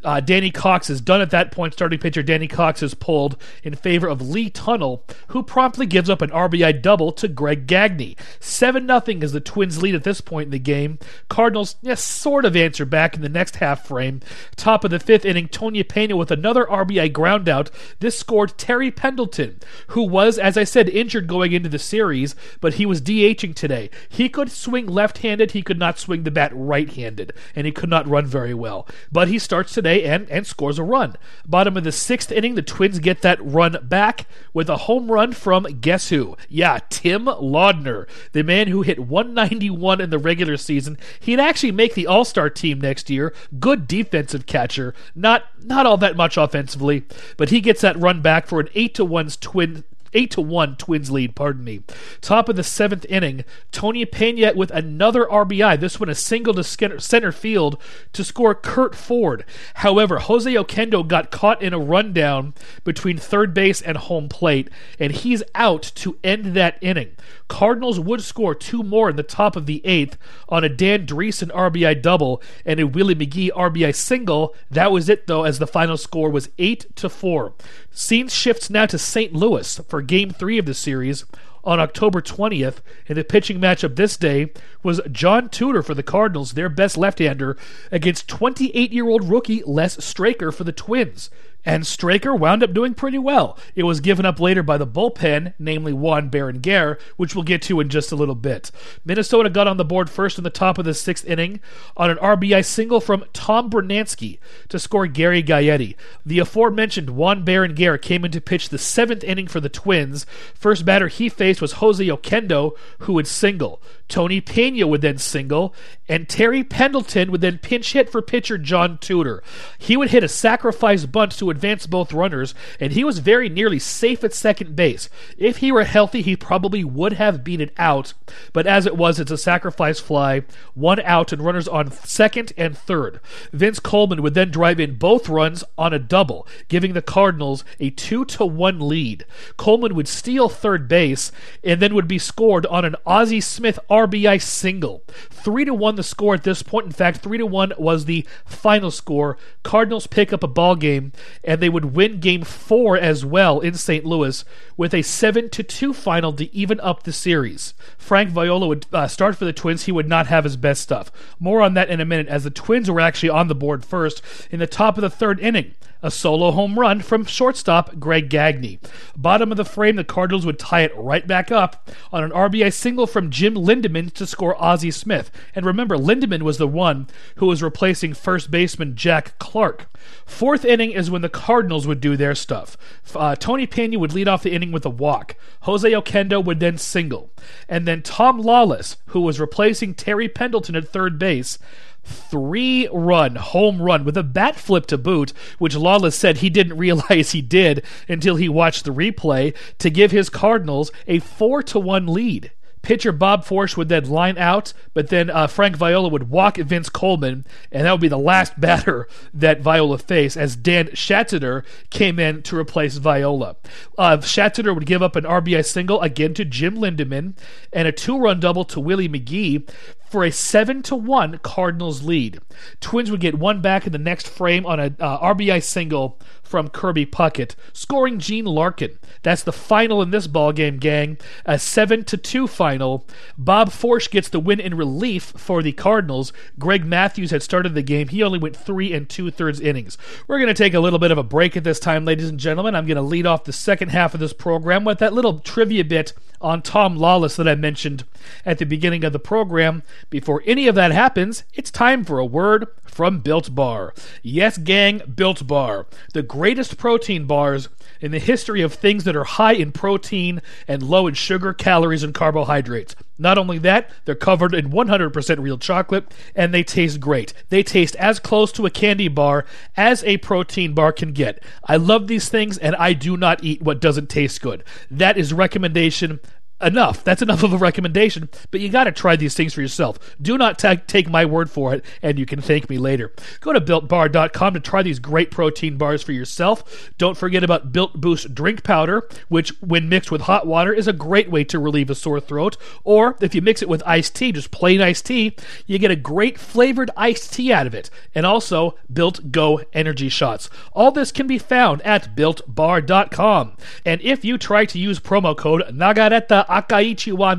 Uh, 0.05 0.21
Danny 0.21 0.51
Cox 0.51 0.91
is 0.91 1.01
done 1.01 1.21
at 1.21 1.31
that 1.31 1.51
point. 1.51 1.73
Starting 1.73 1.99
pitcher 1.99 2.23
Danny 2.23 2.47
Cox 2.47 2.83
is 2.83 2.95
pulled 2.95 3.37
in 3.63 3.75
favor 3.75 4.07
of 4.07 4.21
Lee 4.21 4.51
Tunnell, 4.51 5.03
who 5.29 5.43
promptly 5.43 5.87
gives 5.87 6.11
up 6.11 6.21
an 6.21 6.31
RBI 6.31 6.83
double 6.83 7.11
to 7.13 7.29
Greg 7.29 7.67
Gagne. 7.67 8.17
7 8.41 8.87
0 8.87 9.03
is 9.23 9.33
the 9.33 9.41
Twins' 9.41 9.83
lead 9.83 9.95
at 9.95 10.05
this 10.05 10.21
point 10.21 10.47
in 10.47 10.51
the 10.51 10.59
game. 10.59 10.99
Cardinals, 11.29 11.77
yes, 11.83 12.03
sort 12.03 12.45
of 12.45 12.55
answer 12.55 12.85
back 12.85 13.17
in 13.17 13.23
the 13.23 13.29
next 13.29 13.57
half 13.57 13.87
frame. 13.87 14.21
Top 14.57 14.85
of 14.85 14.91
the 14.91 14.99
fifth 14.99 15.25
inning, 15.25 15.49
Tony 15.49 15.83
Pena 15.83 16.17
with 16.17 16.31
another 16.31 16.67
RBI 16.67 17.13
groundout. 17.13 17.71
This 18.01 18.19
scored 18.19 18.59
Terry 18.59 18.91
Pendleton, 18.91 19.59
who 19.89 20.03
was, 20.03 20.39
as 20.39 20.59
I 20.59 20.65
said, 20.65 20.89
injured 20.89 21.27
going 21.27 21.53
into 21.53 21.69
the 21.69 21.79
series, 21.79 22.35
but 22.61 22.75
he 22.75 22.87
was 22.87 23.01
DHing 23.01 23.55
today. 23.55 23.91
He 24.09 24.29
could 24.29 24.51
swing 24.51 24.87
left 24.87 25.19
handed, 25.19 25.53
he 25.53 25.63
could 25.63 25.79
not 25.79 25.99
swing 25.99 26.25
the 26.25 26.31
bat 26.31 26.53
right 26.55 26.91
handed, 26.91 27.33
and 27.57 27.67
he 27.67 27.73
could 27.73 27.89
not 27.89 28.07
run 28.07 28.27
very 28.27 28.55
well. 28.55 28.87
But 29.11 29.29
he 29.29 29.39
starts 29.39 29.73
today 29.73 29.94
and, 30.03 30.29
and 30.31 30.47
scores 30.47 30.79
a 30.79 30.83
run. 30.83 31.15
Bottom 31.47 31.77
of 31.77 31.85
the 31.85 31.93
sixth 31.93 32.33
inning, 32.33 32.55
the 32.55 32.63
Twins 32.63 32.99
get 32.99 33.23
that 33.23 33.39
run 33.45 33.77
back 33.83 34.27
with 34.53 34.69
a 34.69 34.79
home 34.79 35.11
run 35.11 35.33
from 35.33 35.65
guess 35.81 36.09
who? 36.09 36.37
Yeah, 36.49 36.81
Tim 36.91 37.27
Laudner, 37.27 38.09
the 38.33 38.43
man 38.43 38.69
who 38.69 38.83
hit 38.83 38.99
191 38.99 40.01
in 40.01 40.11
the 40.11 40.19
regular 40.19 40.57
season. 40.57 40.99
He'd 41.21 41.41
actually 41.41 41.73
make 41.73 41.95
the 41.95 42.07
All 42.07 42.25
Star 42.25 42.51
team 42.51 42.81
next 42.81 43.11
year. 43.11 43.33
Good 43.61 43.87
defensive 43.87 44.47
catcher, 44.47 44.95
not 45.15 45.45
not 45.63 45.87
all 45.87 45.97
that 45.99 46.17
much 46.17 46.37
offensively, 46.37 47.05
but 47.37 47.51
he 47.51 47.61
gets 47.61 47.81
that 47.83 47.99
run 47.99 48.23
back 48.23 48.47
for 48.47 48.61
an 48.61 48.69
eight 48.75 48.95
to 48.95 49.05
one 49.05 49.29
twin 49.29 49.85
eight 50.15 50.31
to 50.33 50.41
one 50.41 50.77
Twins 50.77 51.11
lead. 51.11 51.35
Pardon 51.35 51.65
me. 51.65 51.83
Top 52.21 52.49
of 52.49 52.57
the 52.57 52.65
seventh 52.65 53.05
inning, 53.09 53.45
Tony 53.73 54.05
Pena 54.05 54.53
with 54.55 54.71
another 54.71 55.27
RBI. 55.27 55.79
This 55.79 56.01
one 56.01 56.09
a 56.09 56.15
single 56.15 56.55
to 56.55 56.65
center 56.65 57.33
field 57.33 57.81
to 58.13 58.25
score 58.25 58.55
Curt 58.55 58.95
Ford. 58.95 59.45
However, 59.75 60.19
Jose 60.19 60.53
Oquendo 60.53 61.07
got 61.07 61.31
caught 61.31 61.63
in 61.63 61.73
a 61.73 61.79
rundown 61.79 62.55
between 62.85 63.19
third 63.19 63.53
base 63.55 63.83
and 63.83 63.97
home 63.97 64.29
plate, 64.29 64.71
and 64.99 65.13
he's 65.13 65.43
out 65.55 65.83
to 65.97 66.19
end 66.25 66.55
that 66.55 66.79
inning. 66.81 67.13
Cardinals 67.49 68.01
would 68.01 68.23
score 68.23 68.55
two 68.55 68.83
more 68.83 69.11
in 69.11 69.17
the 69.17 69.23
top 69.23 69.57
of 69.57 69.67
the 69.67 69.85
eighth 69.85 70.17
on 70.49 70.65
a 70.65 70.69
Dan 70.69 71.07
Driessen 71.07 71.51
RBI 71.51 72.01
double 72.01 72.43
and 72.65 72.81
a 72.81 72.87
Willie 72.87 73.15
McGee 73.15 73.51
RBI 73.51 73.95
single. 73.95 74.55
That 74.71 74.93
was 74.93 75.09
it 75.09 75.27
though, 75.27 75.45
as 75.45 75.59
the 75.59 75.67
final 75.67 75.97
score 75.97 76.31
was 76.31 76.49
eight 76.59 76.95
to 76.97 77.09
four. 77.09 77.55
Scene 77.91 78.29
shifts 78.29 78.71
now 78.71 78.87
to 78.87 78.99
St. 78.99 79.33
Louis 79.33 79.81
for 79.89 80.03
Game 80.07 80.31
Three 80.31 80.59
of 80.59 80.67
the 80.67 80.75
series 80.75 81.25
on 81.65 81.81
October 81.81 82.21
20th, 82.21 82.77
and 83.09 83.17
the 83.17 83.25
pitching 83.25 83.59
matchup 83.59 83.97
this 83.97 84.17
day 84.17 84.53
was 84.83 85.01
John 85.11 85.49
Tudor 85.49 85.83
for 85.83 85.95
the 85.95 86.03
Cardinals, 86.03 86.53
their 86.53 86.69
best 86.69 86.97
left-hander, 86.97 87.57
against 87.91 88.29
28-year-old 88.29 89.29
rookie 89.29 89.63
Les 89.65 90.05
Straker 90.05 90.53
for 90.53 90.65
the 90.65 90.73
Twins. 90.73 91.31
And 91.65 91.87
Straker 91.87 92.35
wound 92.35 92.63
up 92.63 92.75
doing 92.75 92.95
pretty 92.95 93.19
well. 93.19 93.59
It 93.75 93.85
was 93.85 94.01
given 94.01 94.27
up 94.27 94.39
later 94.39 94.63
by 94.63 94.77
the 94.77 94.87
bullpen, 94.87 95.55
namely 95.59 95.93
Juan 95.93 96.31
Berenguer, 96.31 97.01
which 97.17 97.35
we'll 97.35 97.45
get 97.45 97.63
to 97.63 97.81
in 97.81 97.89
just 97.89 98.13
a 98.13 98.17
little 98.17 98.35
bit. 98.35 98.71
Minnesota 99.05 99.49
got 99.49 99.67
on 99.67 99.77
the 99.77 99.85
board 99.85 100.11
first 100.11 100.37
in 100.37 100.45
the 100.45 100.51
top 100.51 100.79
of 100.79 100.85
the 100.85 100.95
sixth 100.95 101.25
inning 101.27 101.61
on 101.97 102.11
an 102.11 102.19
RBI 102.19 102.65
single 102.65 103.01
from 103.01 103.25
Tom 103.33 103.71
Brunansky 103.71 104.39
to 104.69 104.79
score 104.79 105.07
Gary 105.07 105.43
Gaetti. 105.43 105.97
The 106.27 106.39
aforementioned 106.39 107.11
Juan 107.11 107.45
Berenguer 107.45 108.01
came 108.01 108.25
in 108.25 108.31
to 108.33 108.41
pitch 108.41 108.69
the 108.69 108.79
seventh 108.79 109.25
inning 109.25 109.47
for 109.47 109.61
the 109.61 109.69
Twins. 109.69 110.27
First 110.55 110.85
batter 110.85 111.09
he 111.09 111.29
faced 111.29 111.63
was 111.63 111.73
Jose 111.75 112.07
Oquendo, 112.07 112.77
who 113.01 113.15
would 113.15 113.27
single. 113.27 113.81
Tony 114.09 114.41
Pena 114.41 114.87
would 114.87 115.01
then 115.01 115.19
single, 115.19 115.75
and 116.09 116.29
Terry 116.29 116.63
Pendleton 116.63 117.31
would 117.31 117.41
then 117.41 117.59
pinch 117.59 117.93
hit 117.93 118.11
for 118.11 118.21
pitcher 118.21 118.59
John 118.59 118.99
Tudor. 118.99 119.43
He 119.79 119.97
would 119.97 120.11
hit 120.11 120.25
a 120.25 120.29
sacrifice 120.29 121.07
bunt 121.07 121.33
to 121.39 121.51
advance 121.51 121.87
both 121.87 122.13
runners, 122.13 122.55
and 122.79 122.93
he 122.93 123.05
was 123.05 123.19
very 123.19 123.49
nearly 123.49 123.79
safe 123.79 124.23
at 124.23 124.35
second 124.35 124.77
base. 124.77 125.09
If 125.39 125.59
he 125.59 125.73
were 125.73 125.85
healthy, 125.85 126.23
he 126.23 126.37
probably 126.37 126.85
would 126.85 127.15
have 127.15 127.45
beat 127.45 127.61
it 127.61 127.73
out, 127.79 128.13
but 128.53 128.67
as 128.67 128.87
it 128.87 128.97
was, 128.97 129.19
it's 129.19 129.31
a 129.31 129.39
sacrifice 129.39 130.01
fly, 130.01 130.43
one 130.75 131.01
out, 131.01 131.33
and 131.33 131.43
runners 131.43 131.69
on 131.69 131.91
second 131.91 132.53
and 132.57 132.77
third. 132.77 133.21
Vince 133.53 133.81
Coleman 133.81 134.23
would 134.23 134.35
then 134.35 134.51
drive 134.51 134.79
in 134.81 134.97
both 134.97 135.29
runs 135.29 135.65
on 135.79 135.93
a 135.93 135.99
double, 135.99 136.47
giving 136.69 136.93
the 136.93 137.03
Cardinals 137.03 137.65
a 137.81 137.91
2 137.91 138.25
to 138.27 138.45
1 138.45 138.87
lead. 138.87 139.25
Coleman 139.57 139.95
would 139.95 140.09
steal 140.09 140.49
third 140.49 140.89
base 140.89 141.33
and 141.63 141.81
then 141.81 141.95
would 141.95 142.09
be 142.09 142.19
scored 142.19 142.67
on 142.67 142.85
an 142.85 142.97
Ozzie 143.07 143.41
Smith 143.41 143.79
RBI 143.91 144.41
single. 144.41 145.03
3 145.31 145.65
to 145.65 145.75
1 145.75 145.94
the 145.97 146.03
score 146.03 146.35
at 146.35 146.45
this 146.45 146.63
point. 146.63 146.87
In 146.87 146.93
fact, 146.93 147.19
3 147.19 147.39
to 147.39 147.47
1 147.47 147.73
was 147.79 148.05
the 148.05 148.27
final 148.45 148.91
score. 148.91 149.37
Cardinals 149.63 150.07
pick 150.07 150.33
up 150.33 150.43
a 150.43 150.49
ball 150.49 150.77
game 150.77 151.13
and 151.43 151.61
they 151.61 151.69
would 151.69 151.97
win 151.97 152.21
game 152.21 152.43
4 152.43 152.97
as 152.97 153.25
well 153.25 153.61
in 153.61 153.75
St. 153.75 154.05
Louis 154.05 154.45
with 154.77 154.95
a 154.95 155.03
7 155.03 155.51
to 155.51 155.63
2 155.63 155.93
final 155.93 156.33
to 156.35 156.55
even 156.55 156.81
up 156.81 157.03
the 157.03 157.13
series. 157.13 157.75
Frank 157.99 158.31
Viola 158.31 158.67
would 158.67 158.87
uh, 158.93 159.09
start 159.09 159.37
for 159.37 159.45
the 159.45 159.53
Twins. 159.53 159.85
He 159.85 159.93
would 159.93 160.09
not 160.09 160.27
have 160.27 160.45
his 160.45 160.57
best 160.57 160.83
stuff. 160.83 161.11
More 161.39 161.63
on 161.63 161.75
that 161.75 161.91
in 161.91 162.01
a 162.01 162.05
minute 162.05 162.29
as 162.29 162.45
the 162.45 162.51
Twins 162.51 162.91
were 162.91 163.01
actually 163.01 163.31
on 163.31 163.49
the 163.49 163.55
board 163.55 163.85
first 163.85 164.23
in 164.51 164.59
the 164.59 164.67
top 164.67 164.97
of 164.97 165.03
the 165.03 165.11
third 165.11 165.41
inning 165.41 165.75
a 166.05 166.11
solo 166.11 166.51
home 166.51 166.79
run 166.79 167.01
from 167.01 167.25
shortstop 167.25 167.99
Greg 167.99 168.29
Gagne. 168.29 168.79
Bottom 169.17 169.51
of 169.51 169.57
the 169.57 169.65
frame, 169.65 169.97
the 169.97 170.05
Cardinals 170.05 170.45
would 170.45 170.59
tie 170.59 170.83
it 170.83 170.95
right 170.95 171.27
back 171.27 171.51
up 171.51 171.91
on 172.13 172.23
an 172.23 172.31
RBI 172.31 172.75
single 172.75 173.07
from 173.07 173.31
Jim 173.31 173.55
Lindeman 173.55 174.13
to 174.13 174.27
score 174.27 174.63
Ozzie 174.63 174.91
Smith. 174.91 175.31
And 175.55 175.65
remember, 175.65 175.97
Lindeman 175.97 176.43
was 176.43 176.59
the 176.59 176.69
one 176.69 177.09
who 177.37 177.47
was 177.47 177.63
replacing 177.63 178.13
first 178.13 178.51
baseman 178.51 178.97
Jack 178.97 179.39
Clark. 179.39 179.87
Fourth 180.27 180.67
inning 180.67 180.91
is 180.91 181.11
when 181.11 181.23
the 181.23 181.31
Cardinals 181.31 181.87
would 181.87 182.03
do 182.03 182.19
their 182.19 182.35
stuff. 182.35 182.77
Uh, 183.15 183.35
Tony 183.35 183.67
Pena 183.67 183.99
would 183.99 184.13
lead 184.13 184.29
off 184.29 184.43
the 184.43 184.53
inning 184.53 184.73
with 184.73 184.85
a 184.85 184.91
walk. 184.91 185.37
Jose 185.63 185.91
Oquendo 185.91 186.45
would 186.45 186.61
then 186.61 186.77
single. 186.77 187.31
And 187.67 187.89
then 187.89 188.03
Tom 188.03 188.39
Lawless, 188.39 188.99
who 189.07 189.23
was 189.23 189.41
replacing 189.41 189.95
Terry 189.95 190.29
Pendleton 190.29 190.77
at 190.77 190.87
third 190.87 191.19
base, 191.19 191.59
three 192.05 192.89
run 192.93 193.37
home 193.37 193.81
run 193.81 194.05
with 194.05 194.17
a 194.17 194.23
bat 194.23 194.57
flip 194.57 194.87
to 194.87 194.99
boot, 194.99 195.33
which 195.59 195.77
Lawless 195.77 196.17
said 196.17 196.39
he 196.39 196.51
didn't 196.51 196.79
realize 196.79 197.33
he 197.33 197.43
did 197.43 197.85
until 198.09 198.37
he 198.37 198.49
watched 198.49 198.85
the 198.85 198.93
replay 198.93 199.55
to 199.79 199.91
give 199.91 200.11
his 200.11 200.31
Cardinals 200.31 200.93
a 201.07 201.19
4 201.19 201.63
to 201.65 201.79
1 201.79 202.07
lead. 202.07 202.51
Pitcher 202.85 203.13
Bob 203.13 203.45
Forsch 203.45 203.77
would 203.77 203.89
then 203.89 204.05
line 204.11 204.37
out, 204.37 204.75
but 204.93 205.09
then 205.09 205.31
uh, 205.31 205.47
Frank 205.47 205.77
Viola 205.77 206.09
would 206.09 206.29
walk 206.29 206.59
Vince 206.59 206.91
Coleman, 206.91 207.47
and 207.73 207.87
that 207.87 207.93
would 207.93 208.01
be 208.01 208.09
the 208.09 208.19
last 208.19 208.61
batter 208.61 209.09
that 209.33 209.63
Viola 209.63 209.99
faced 209.99 210.37
as 210.37 210.55
Dan 210.55 210.89
Schatzeder 210.89 211.65
came 211.89 212.19
in 212.19 212.43
to 212.43 212.59
replace 212.59 212.99
Viola. 212.99 213.57
Uh, 213.97 214.21
would 214.21 214.87
give 214.87 215.03
up 215.03 215.17
an 215.17 215.25
RBI 215.25 215.65
single 215.65 216.01
again 216.03 216.35
to 216.35 216.45
Jim 216.45 216.77
Lindeman 216.77 217.35
and 217.73 217.89
a 217.89 217.93
two 217.93 218.19
run 218.19 218.39
double 218.39 218.65
to 218.67 218.81
Willie 218.81 219.09
McGee 219.09 219.67
for 220.15 220.23
a 220.23 220.31
7 220.31 220.81
to 220.85 220.95
1 220.95 221.39
Cardinals 221.39 222.05
lead. 222.05 222.39
Twins 222.79 223.11
would 223.11 223.19
get 223.19 223.35
one 223.37 223.61
back 223.61 223.85
in 223.85 223.91
the 223.91 223.99
next 223.99 224.29
frame 224.29 224.65
on 224.65 224.79
a 224.79 224.95
uh, 225.01 225.35
RBI 225.35 225.61
single 225.61 226.21
from 226.45 226.69
Kirby 226.69 227.05
Puckett, 227.05 227.57
scoring 227.73 228.21
Gene 228.21 228.45
Larkin. 228.45 228.97
That's 229.23 229.43
the 229.43 229.51
final 229.53 230.01
in 230.03 230.13
this 230.13 230.29
ball 230.29 230.53
game, 230.53 230.77
gang. 230.77 231.19
A 231.45 231.59
7 231.59 232.05
to 232.05 232.17
2 232.17 232.47
final. 232.47 233.09
Bob 233.37 233.71
Forsch 233.71 234.09
gets 234.09 234.29
the 234.29 234.39
win 234.39 234.61
in 234.61 234.77
relief 234.77 235.33
for 235.37 235.65
the 235.65 235.73
Cardinals. 235.73 236.33
Greg 236.61 236.85
Matthews 236.85 237.33
had 237.33 237.43
started 237.43 237.75
the 237.75 237.83
game. 237.83 238.07
He 238.07 238.23
only 238.23 238.39
went 238.39 238.57
3 238.57 238.93
and 238.93 239.09
2 239.09 239.33
thirds 239.33 239.59
innings. 239.59 239.99
We're 240.29 240.39
going 240.39 240.47
to 240.47 240.55
take 240.55 240.75
a 240.75 240.81
little 240.81 241.01
bit 241.01 241.11
of 241.11 241.19
a 241.19 241.25
break 241.25 241.57
at 241.57 241.65
this 241.65 241.81
time, 241.81 242.05
ladies 242.05 242.29
and 242.29 242.39
gentlemen. 242.39 242.77
I'm 242.77 242.87
going 242.87 242.95
to 242.95 243.03
lead 243.03 243.27
off 243.27 243.43
the 243.43 243.53
second 243.53 243.89
half 243.89 244.15
of 244.15 244.21
this 244.21 244.33
program 244.33 244.85
with 244.85 245.01
that 245.01 245.13
little 245.13 245.41
trivia 245.41 245.85
bit 245.85 246.13
on 246.41 246.63
Tom 246.63 246.97
Lawless 246.97 247.37
that 247.37 247.49
I 247.49 247.55
mentioned 247.55 248.05
at 248.45 248.59
the 248.59 248.67
beginning 248.67 249.03
of 249.03 249.13
the 249.13 249.19
program. 249.19 249.83
Before 250.11 250.43
any 250.47 250.69
of 250.69 250.75
that 250.75 250.93
happens, 250.93 251.45
it's 251.55 251.71
time 251.71 252.05
for 252.05 252.19
a 252.19 252.25
word 252.25 252.67
from 252.85 253.21
Built 253.21 253.55
Bar. 253.55 253.95
Yes, 254.23 254.59
gang, 254.59 255.03
Built 255.13 255.47
Bar. 255.47 255.87
The 256.13 256.23
greatest 256.23 256.79
protein 256.79 257.27
bars 257.27 257.69
in 258.01 258.11
the 258.13 258.19
history 258.19 258.61
of 258.63 258.75
things 258.75 259.05
that 259.05 259.17
are 259.17 259.25
high 259.25 259.55
in 259.55 259.73
protein 259.73 260.43
and 260.69 260.83
low 260.83 261.07
in 261.07 261.15
sugar, 261.15 261.53
calories, 261.53 262.03
and 262.03 262.15
carbohydrates. 262.15 262.95
Not 263.19 263.39
only 263.39 263.59
that, 263.59 263.91
they're 264.05 264.15
covered 264.15 264.55
in 264.55 264.71
100% 264.71 265.39
real 265.39 265.59
chocolate 265.59 266.13
and 266.35 266.53
they 266.53 266.65
taste 266.65 267.01
great. 267.01 267.33
They 267.49 267.63
taste 267.63 267.97
as 267.97 268.19
close 268.19 268.51
to 268.53 268.67
a 268.67 268.71
candy 268.71 269.09
bar 269.09 269.45
as 269.77 270.03
a 270.05 270.17
protein 270.19 270.75
bar 270.75 270.93
can 270.93 271.13
get. 271.13 271.43
I 271.65 271.77
love 271.77 272.09
these 272.09 272.29
things 272.29 272.59
and 272.59 272.75
I 272.77 272.93
do 272.93 273.17
not 273.17 273.43
eat 273.45 273.63
what 273.63 273.81
doesn't 273.81 274.09
taste 274.09 274.41
good. 274.43 274.65
That 274.91 275.17
is 275.17 275.33
recommendation 275.33 276.21
enough. 276.61 277.05
That's 277.05 277.23
enough 277.23 277.43
of 277.43 277.53
a 277.53 277.59
recommendation, 277.59 278.29
but 278.51 278.61
you 278.61 278.69
got 278.69 278.85
to 278.85 278.93
try 278.93 279.17
these 279.17 279.35
things 279.35 279.55
for 279.55 279.61
yourself. 279.61 279.99
Do 280.21 280.39
not 280.39 280.59
take 280.59 281.09
my 281.09 281.25
word 281.25 281.51
for 281.51 281.75
it, 281.75 281.85
and 282.03 282.19
you 282.19 282.27
can 282.27 282.41
thank 282.41 282.71
me 282.71 282.79
later. 282.79 283.13
Go 283.41 283.53
to 283.53 283.61
builtbar.com 283.61 284.55
to 284.55 284.61
try 284.61 284.83
these 284.83 284.99
great 284.99 285.31
protein 285.31 285.77
bars 285.77 286.03
for 286.03 286.13
yourself. 286.13 286.93
Don't 286.99 287.17
forget 287.17 287.45
about 287.45 287.73
Built 287.73 288.01
Boost 288.01 288.35
drink 288.35 288.63
powder, 288.63 289.09
which, 289.29 289.51
when 289.61 289.89
mixed 289.89 290.11
with 290.11 290.23
hot 290.23 290.47
water, 290.47 290.73
is 290.73 290.89
a 290.89 290.93
great 290.93 291.31
way 291.31 291.45
to 291.45 291.59
relieve 291.59 291.91
a 291.91 291.95
sore 291.95 292.21
throat. 292.21 292.57
Or 292.83 293.17
if 293.21 293.35
you 293.35 293.43
mix 293.43 293.63
it 293.63 293.69
with 293.69 293.83
iced 293.85 294.15
tea, 294.15 294.33
just 294.33 294.51
plain 294.51 294.81
iced 294.81 295.07
tea, 295.07 295.37
you 295.67 295.79
get 295.79 295.91
a 295.91 295.97
great 295.97 296.39
flavored 296.39 296.91
iced 296.97 297.35
tea 297.35 297.53
out 297.53 297.67
of 297.67 297.75
it. 297.75 297.91
And 298.15 298.25
also 298.25 298.77
Built 298.93 299.33
Go 299.33 299.61
energy 299.73 300.09
shots. 300.09 300.49
All 300.73 300.91
this 300.91 301.13
can 301.13 301.27
be 301.27 301.39
found 301.39 301.83
at 301.83 302.17
builtbar.com. 302.17 303.57
And 303.85 304.01
if 304.01 304.25
you 304.25 304.39
try 304.39 304.65
to 304.67 304.79
use 304.79 305.01
promo 305.01 305.37
code 305.37 305.65
Nagareta 305.73 306.47
Akaichi 306.55 307.13
wa 307.13 307.35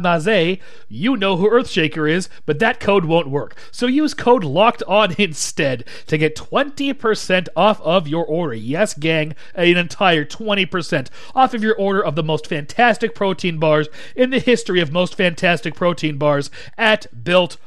you 0.89 1.15
know 1.15 1.37
who 1.37 1.49
Earthshaker 1.49 2.11
is, 2.11 2.27
but 2.45 2.59
that 2.59 2.81
code 2.81 3.05
won't 3.05 3.29
work. 3.29 3.55
So 3.71 3.87
use 3.87 4.13
code 4.13 4.43
LOCKED 4.43 4.83
ON 4.87 5.15
instead 5.17 5.85
to 6.07 6.17
get 6.17 6.35
20% 6.35 7.47
off 7.55 7.79
of 7.81 8.07
your 8.07 8.25
order. 8.25 8.55
Yes, 8.55 8.93
gang, 8.93 9.33
an 9.53 9.77
entire 9.77 10.25
20% 10.25 11.07
off 11.33 11.53
of 11.53 11.63
your 11.63 11.75
order 11.75 12.03
of 12.03 12.15
the 12.15 12.23
most 12.23 12.47
fantastic 12.47 13.15
protein 13.15 13.57
bars 13.57 13.87
in 14.15 14.31
the 14.31 14.39
history 14.39 14.81
of 14.81 14.91
most 14.91 15.15
fantastic 15.15 15.75
protein 15.75 16.17
bars 16.17 16.51
at 16.77 17.07
builtbar.com. 17.23 17.59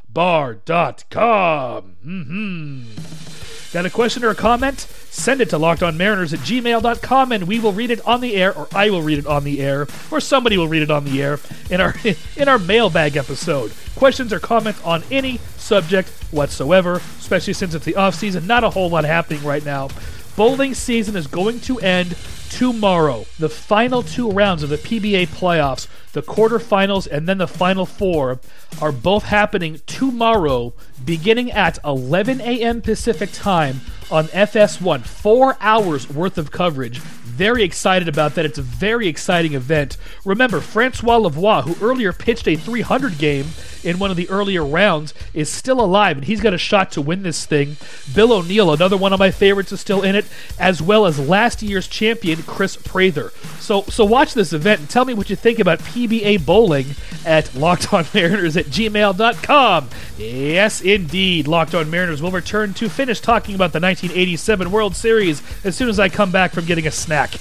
Mm-hmm. 2.05 3.38
Got 3.73 3.85
a 3.85 3.91
question 3.91 4.25
or 4.25 4.31
a 4.31 4.35
comment? 4.35 4.81
Send 5.11 5.43
it 5.43 5.51
to 5.51 5.59
lockedonmariners 5.59 6.33
at 6.33 6.41
gmail.com 6.41 7.33
and 7.33 7.47
we 7.47 7.59
will 7.59 7.73
read 7.73 7.91
it 7.91 8.07
on 8.07 8.23
the 8.23 8.35
air, 8.35 8.57
or 8.57 8.67
I 8.75 8.89
will 8.89 9.03
read 9.03 9.19
it 9.19 9.27
on 9.27 9.45
the 9.45 9.61
air, 9.61 9.87
or 10.11 10.21
somebody 10.21 10.57
will 10.57 10.69
read 10.69 10.83
it 10.83 10.91
on 10.91 11.05
the 11.05 11.23
air 11.23 11.39
in 11.71 11.81
our 11.81 11.95
in 12.37 12.49
our 12.49 12.59
mailbag 12.59 13.17
episode. 13.17 13.73
Questions 13.95 14.33
or 14.33 14.41
comments 14.41 14.83
on 14.85 15.03
any 15.11 15.39
subject 15.57 16.09
whatsoever, 16.31 16.95
especially 17.19 17.53
since 17.53 17.75
it's 17.75 17.85
the 17.85 17.97
off 17.97 18.15
season. 18.15 18.47
Not 18.47 18.65
a 18.65 18.71
whole 18.71 18.89
lot 18.89 19.05
happening 19.05 19.43
right 19.45 19.65
now. 19.65 19.89
Bowling 20.35 20.73
season 20.73 21.17
is 21.17 21.27
going 21.27 21.61
to 21.61 21.79
end 21.81 22.17
tomorrow. 22.51 23.27
The 23.39 23.49
final 23.49 24.03
two 24.03 24.31
rounds 24.31 24.63
of 24.63 24.69
the 24.69 24.79
PBA 24.79 25.29
playoffs, 25.29 25.87
the 26.13 26.23
quarterfinals 26.23 27.07
and 27.07 27.29
then 27.29 27.39
the 27.39 27.47
final 27.49 27.87
four, 27.87 28.41
are 28.81 28.93
both 28.93 29.25
happening 29.25 29.81
tomorrow, 29.87 30.73
beginning 31.05 31.51
at 31.51 31.79
11 31.85 32.41
a.m. 32.41 32.83
Pacific 32.83 33.31
time 33.33 33.81
on 34.11 34.27
FS1. 34.29 35.05
Four 35.05 35.57
hours 35.61 36.09
worth 36.09 36.39
of 36.39 36.51
coverage. 36.51 36.99
Very 36.99 37.63
excited 37.63 38.09
about 38.09 38.35
that. 38.35 38.45
It's 38.45 38.59
a 38.59 38.63
very 38.63 39.07
exciting 39.07 39.55
event. 39.55 39.97
Remember, 40.25 40.61
Francois 40.61 41.19
Lavoie, 41.19 41.63
who 41.63 41.87
earlier 41.87 42.13
pitched 42.13 42.49
a 42.49 42.57
300 42.57 43.19
game, 43.19 43.47
in 43.85 43.99
one 43.99 44.11
of 44.11 44.17
the 44.17 44.29
earlier 44.29 44.65
rounds 44.65 45.15
is 45.35 45.51
still 45.51 45.81
alive, 45.81 46.17
and 46.17 46.27
he's 46.27 46.41
got 46.41 46.55
a 46.55 46.59
shot 46.59 46.91
to 46.93 47.01
win 47.01 47.23
this 47.23 47.47
thing. 47.47 47.77
Bill 48.15 48.33
O'Neill, 48.33 48.73
another 48.73 48.97
one 48.97 49.13
of 49.13 49.19
my 49.19 49.31
favorites, 49.31 49.73
is 49.73 49.81
still 49.81 50.03
in 50.03 50.15
it, 50.15 50.27
as 50.59 50.83
well 50.83 51.07
as 51.07 51.19
last 51.19 51.63
year's 51.63 51.89
champion 51.89 52.43
Chris 52.43 52.77
Prather. 52.77 53.33
So, 53.61 53.83
so 53.83 54.05
watch 54.05 54.35
this 54.35 54.53
event 54.53 54.81
and 54.81 54.91
tell 54.91 55.05
me 55.05 55.15
what 55.15 55.31
you 55.31 55.37
think 55.37 55.59
about 55.59 55.79
PBA 55.81 56.45
bowling 56.45 56.87
at 57.25 57.47
LockedOnMariners 57.47 58.57
at 58.57 58.67
gmail.com. 58.67 59.89
Yes, 60.17 60.81
indeed. 60.81 61.47
Locked 61.47 61.75
On 61.75 61.91
Mariners 61.91 62.23
will 62.23 62.31
return 62.31 62.75
to 62.75 62.89
finish 62.89 63.21
talking 63.21 63.55
about 63.55 63.73
the 63.73 63.81
1987 64.03 64.71
World 64.71 64.95
Series 64.95 65.43
as 65.65 65.75
soon 65.75 65.89
as 65.89 65.99
I 65.99 66.09
come 66.09 66.31
back 66.31 66.53
from 66.53 66.67
getting 66.67 66.87
a 66.87 66.91
snack. 66.91 67.33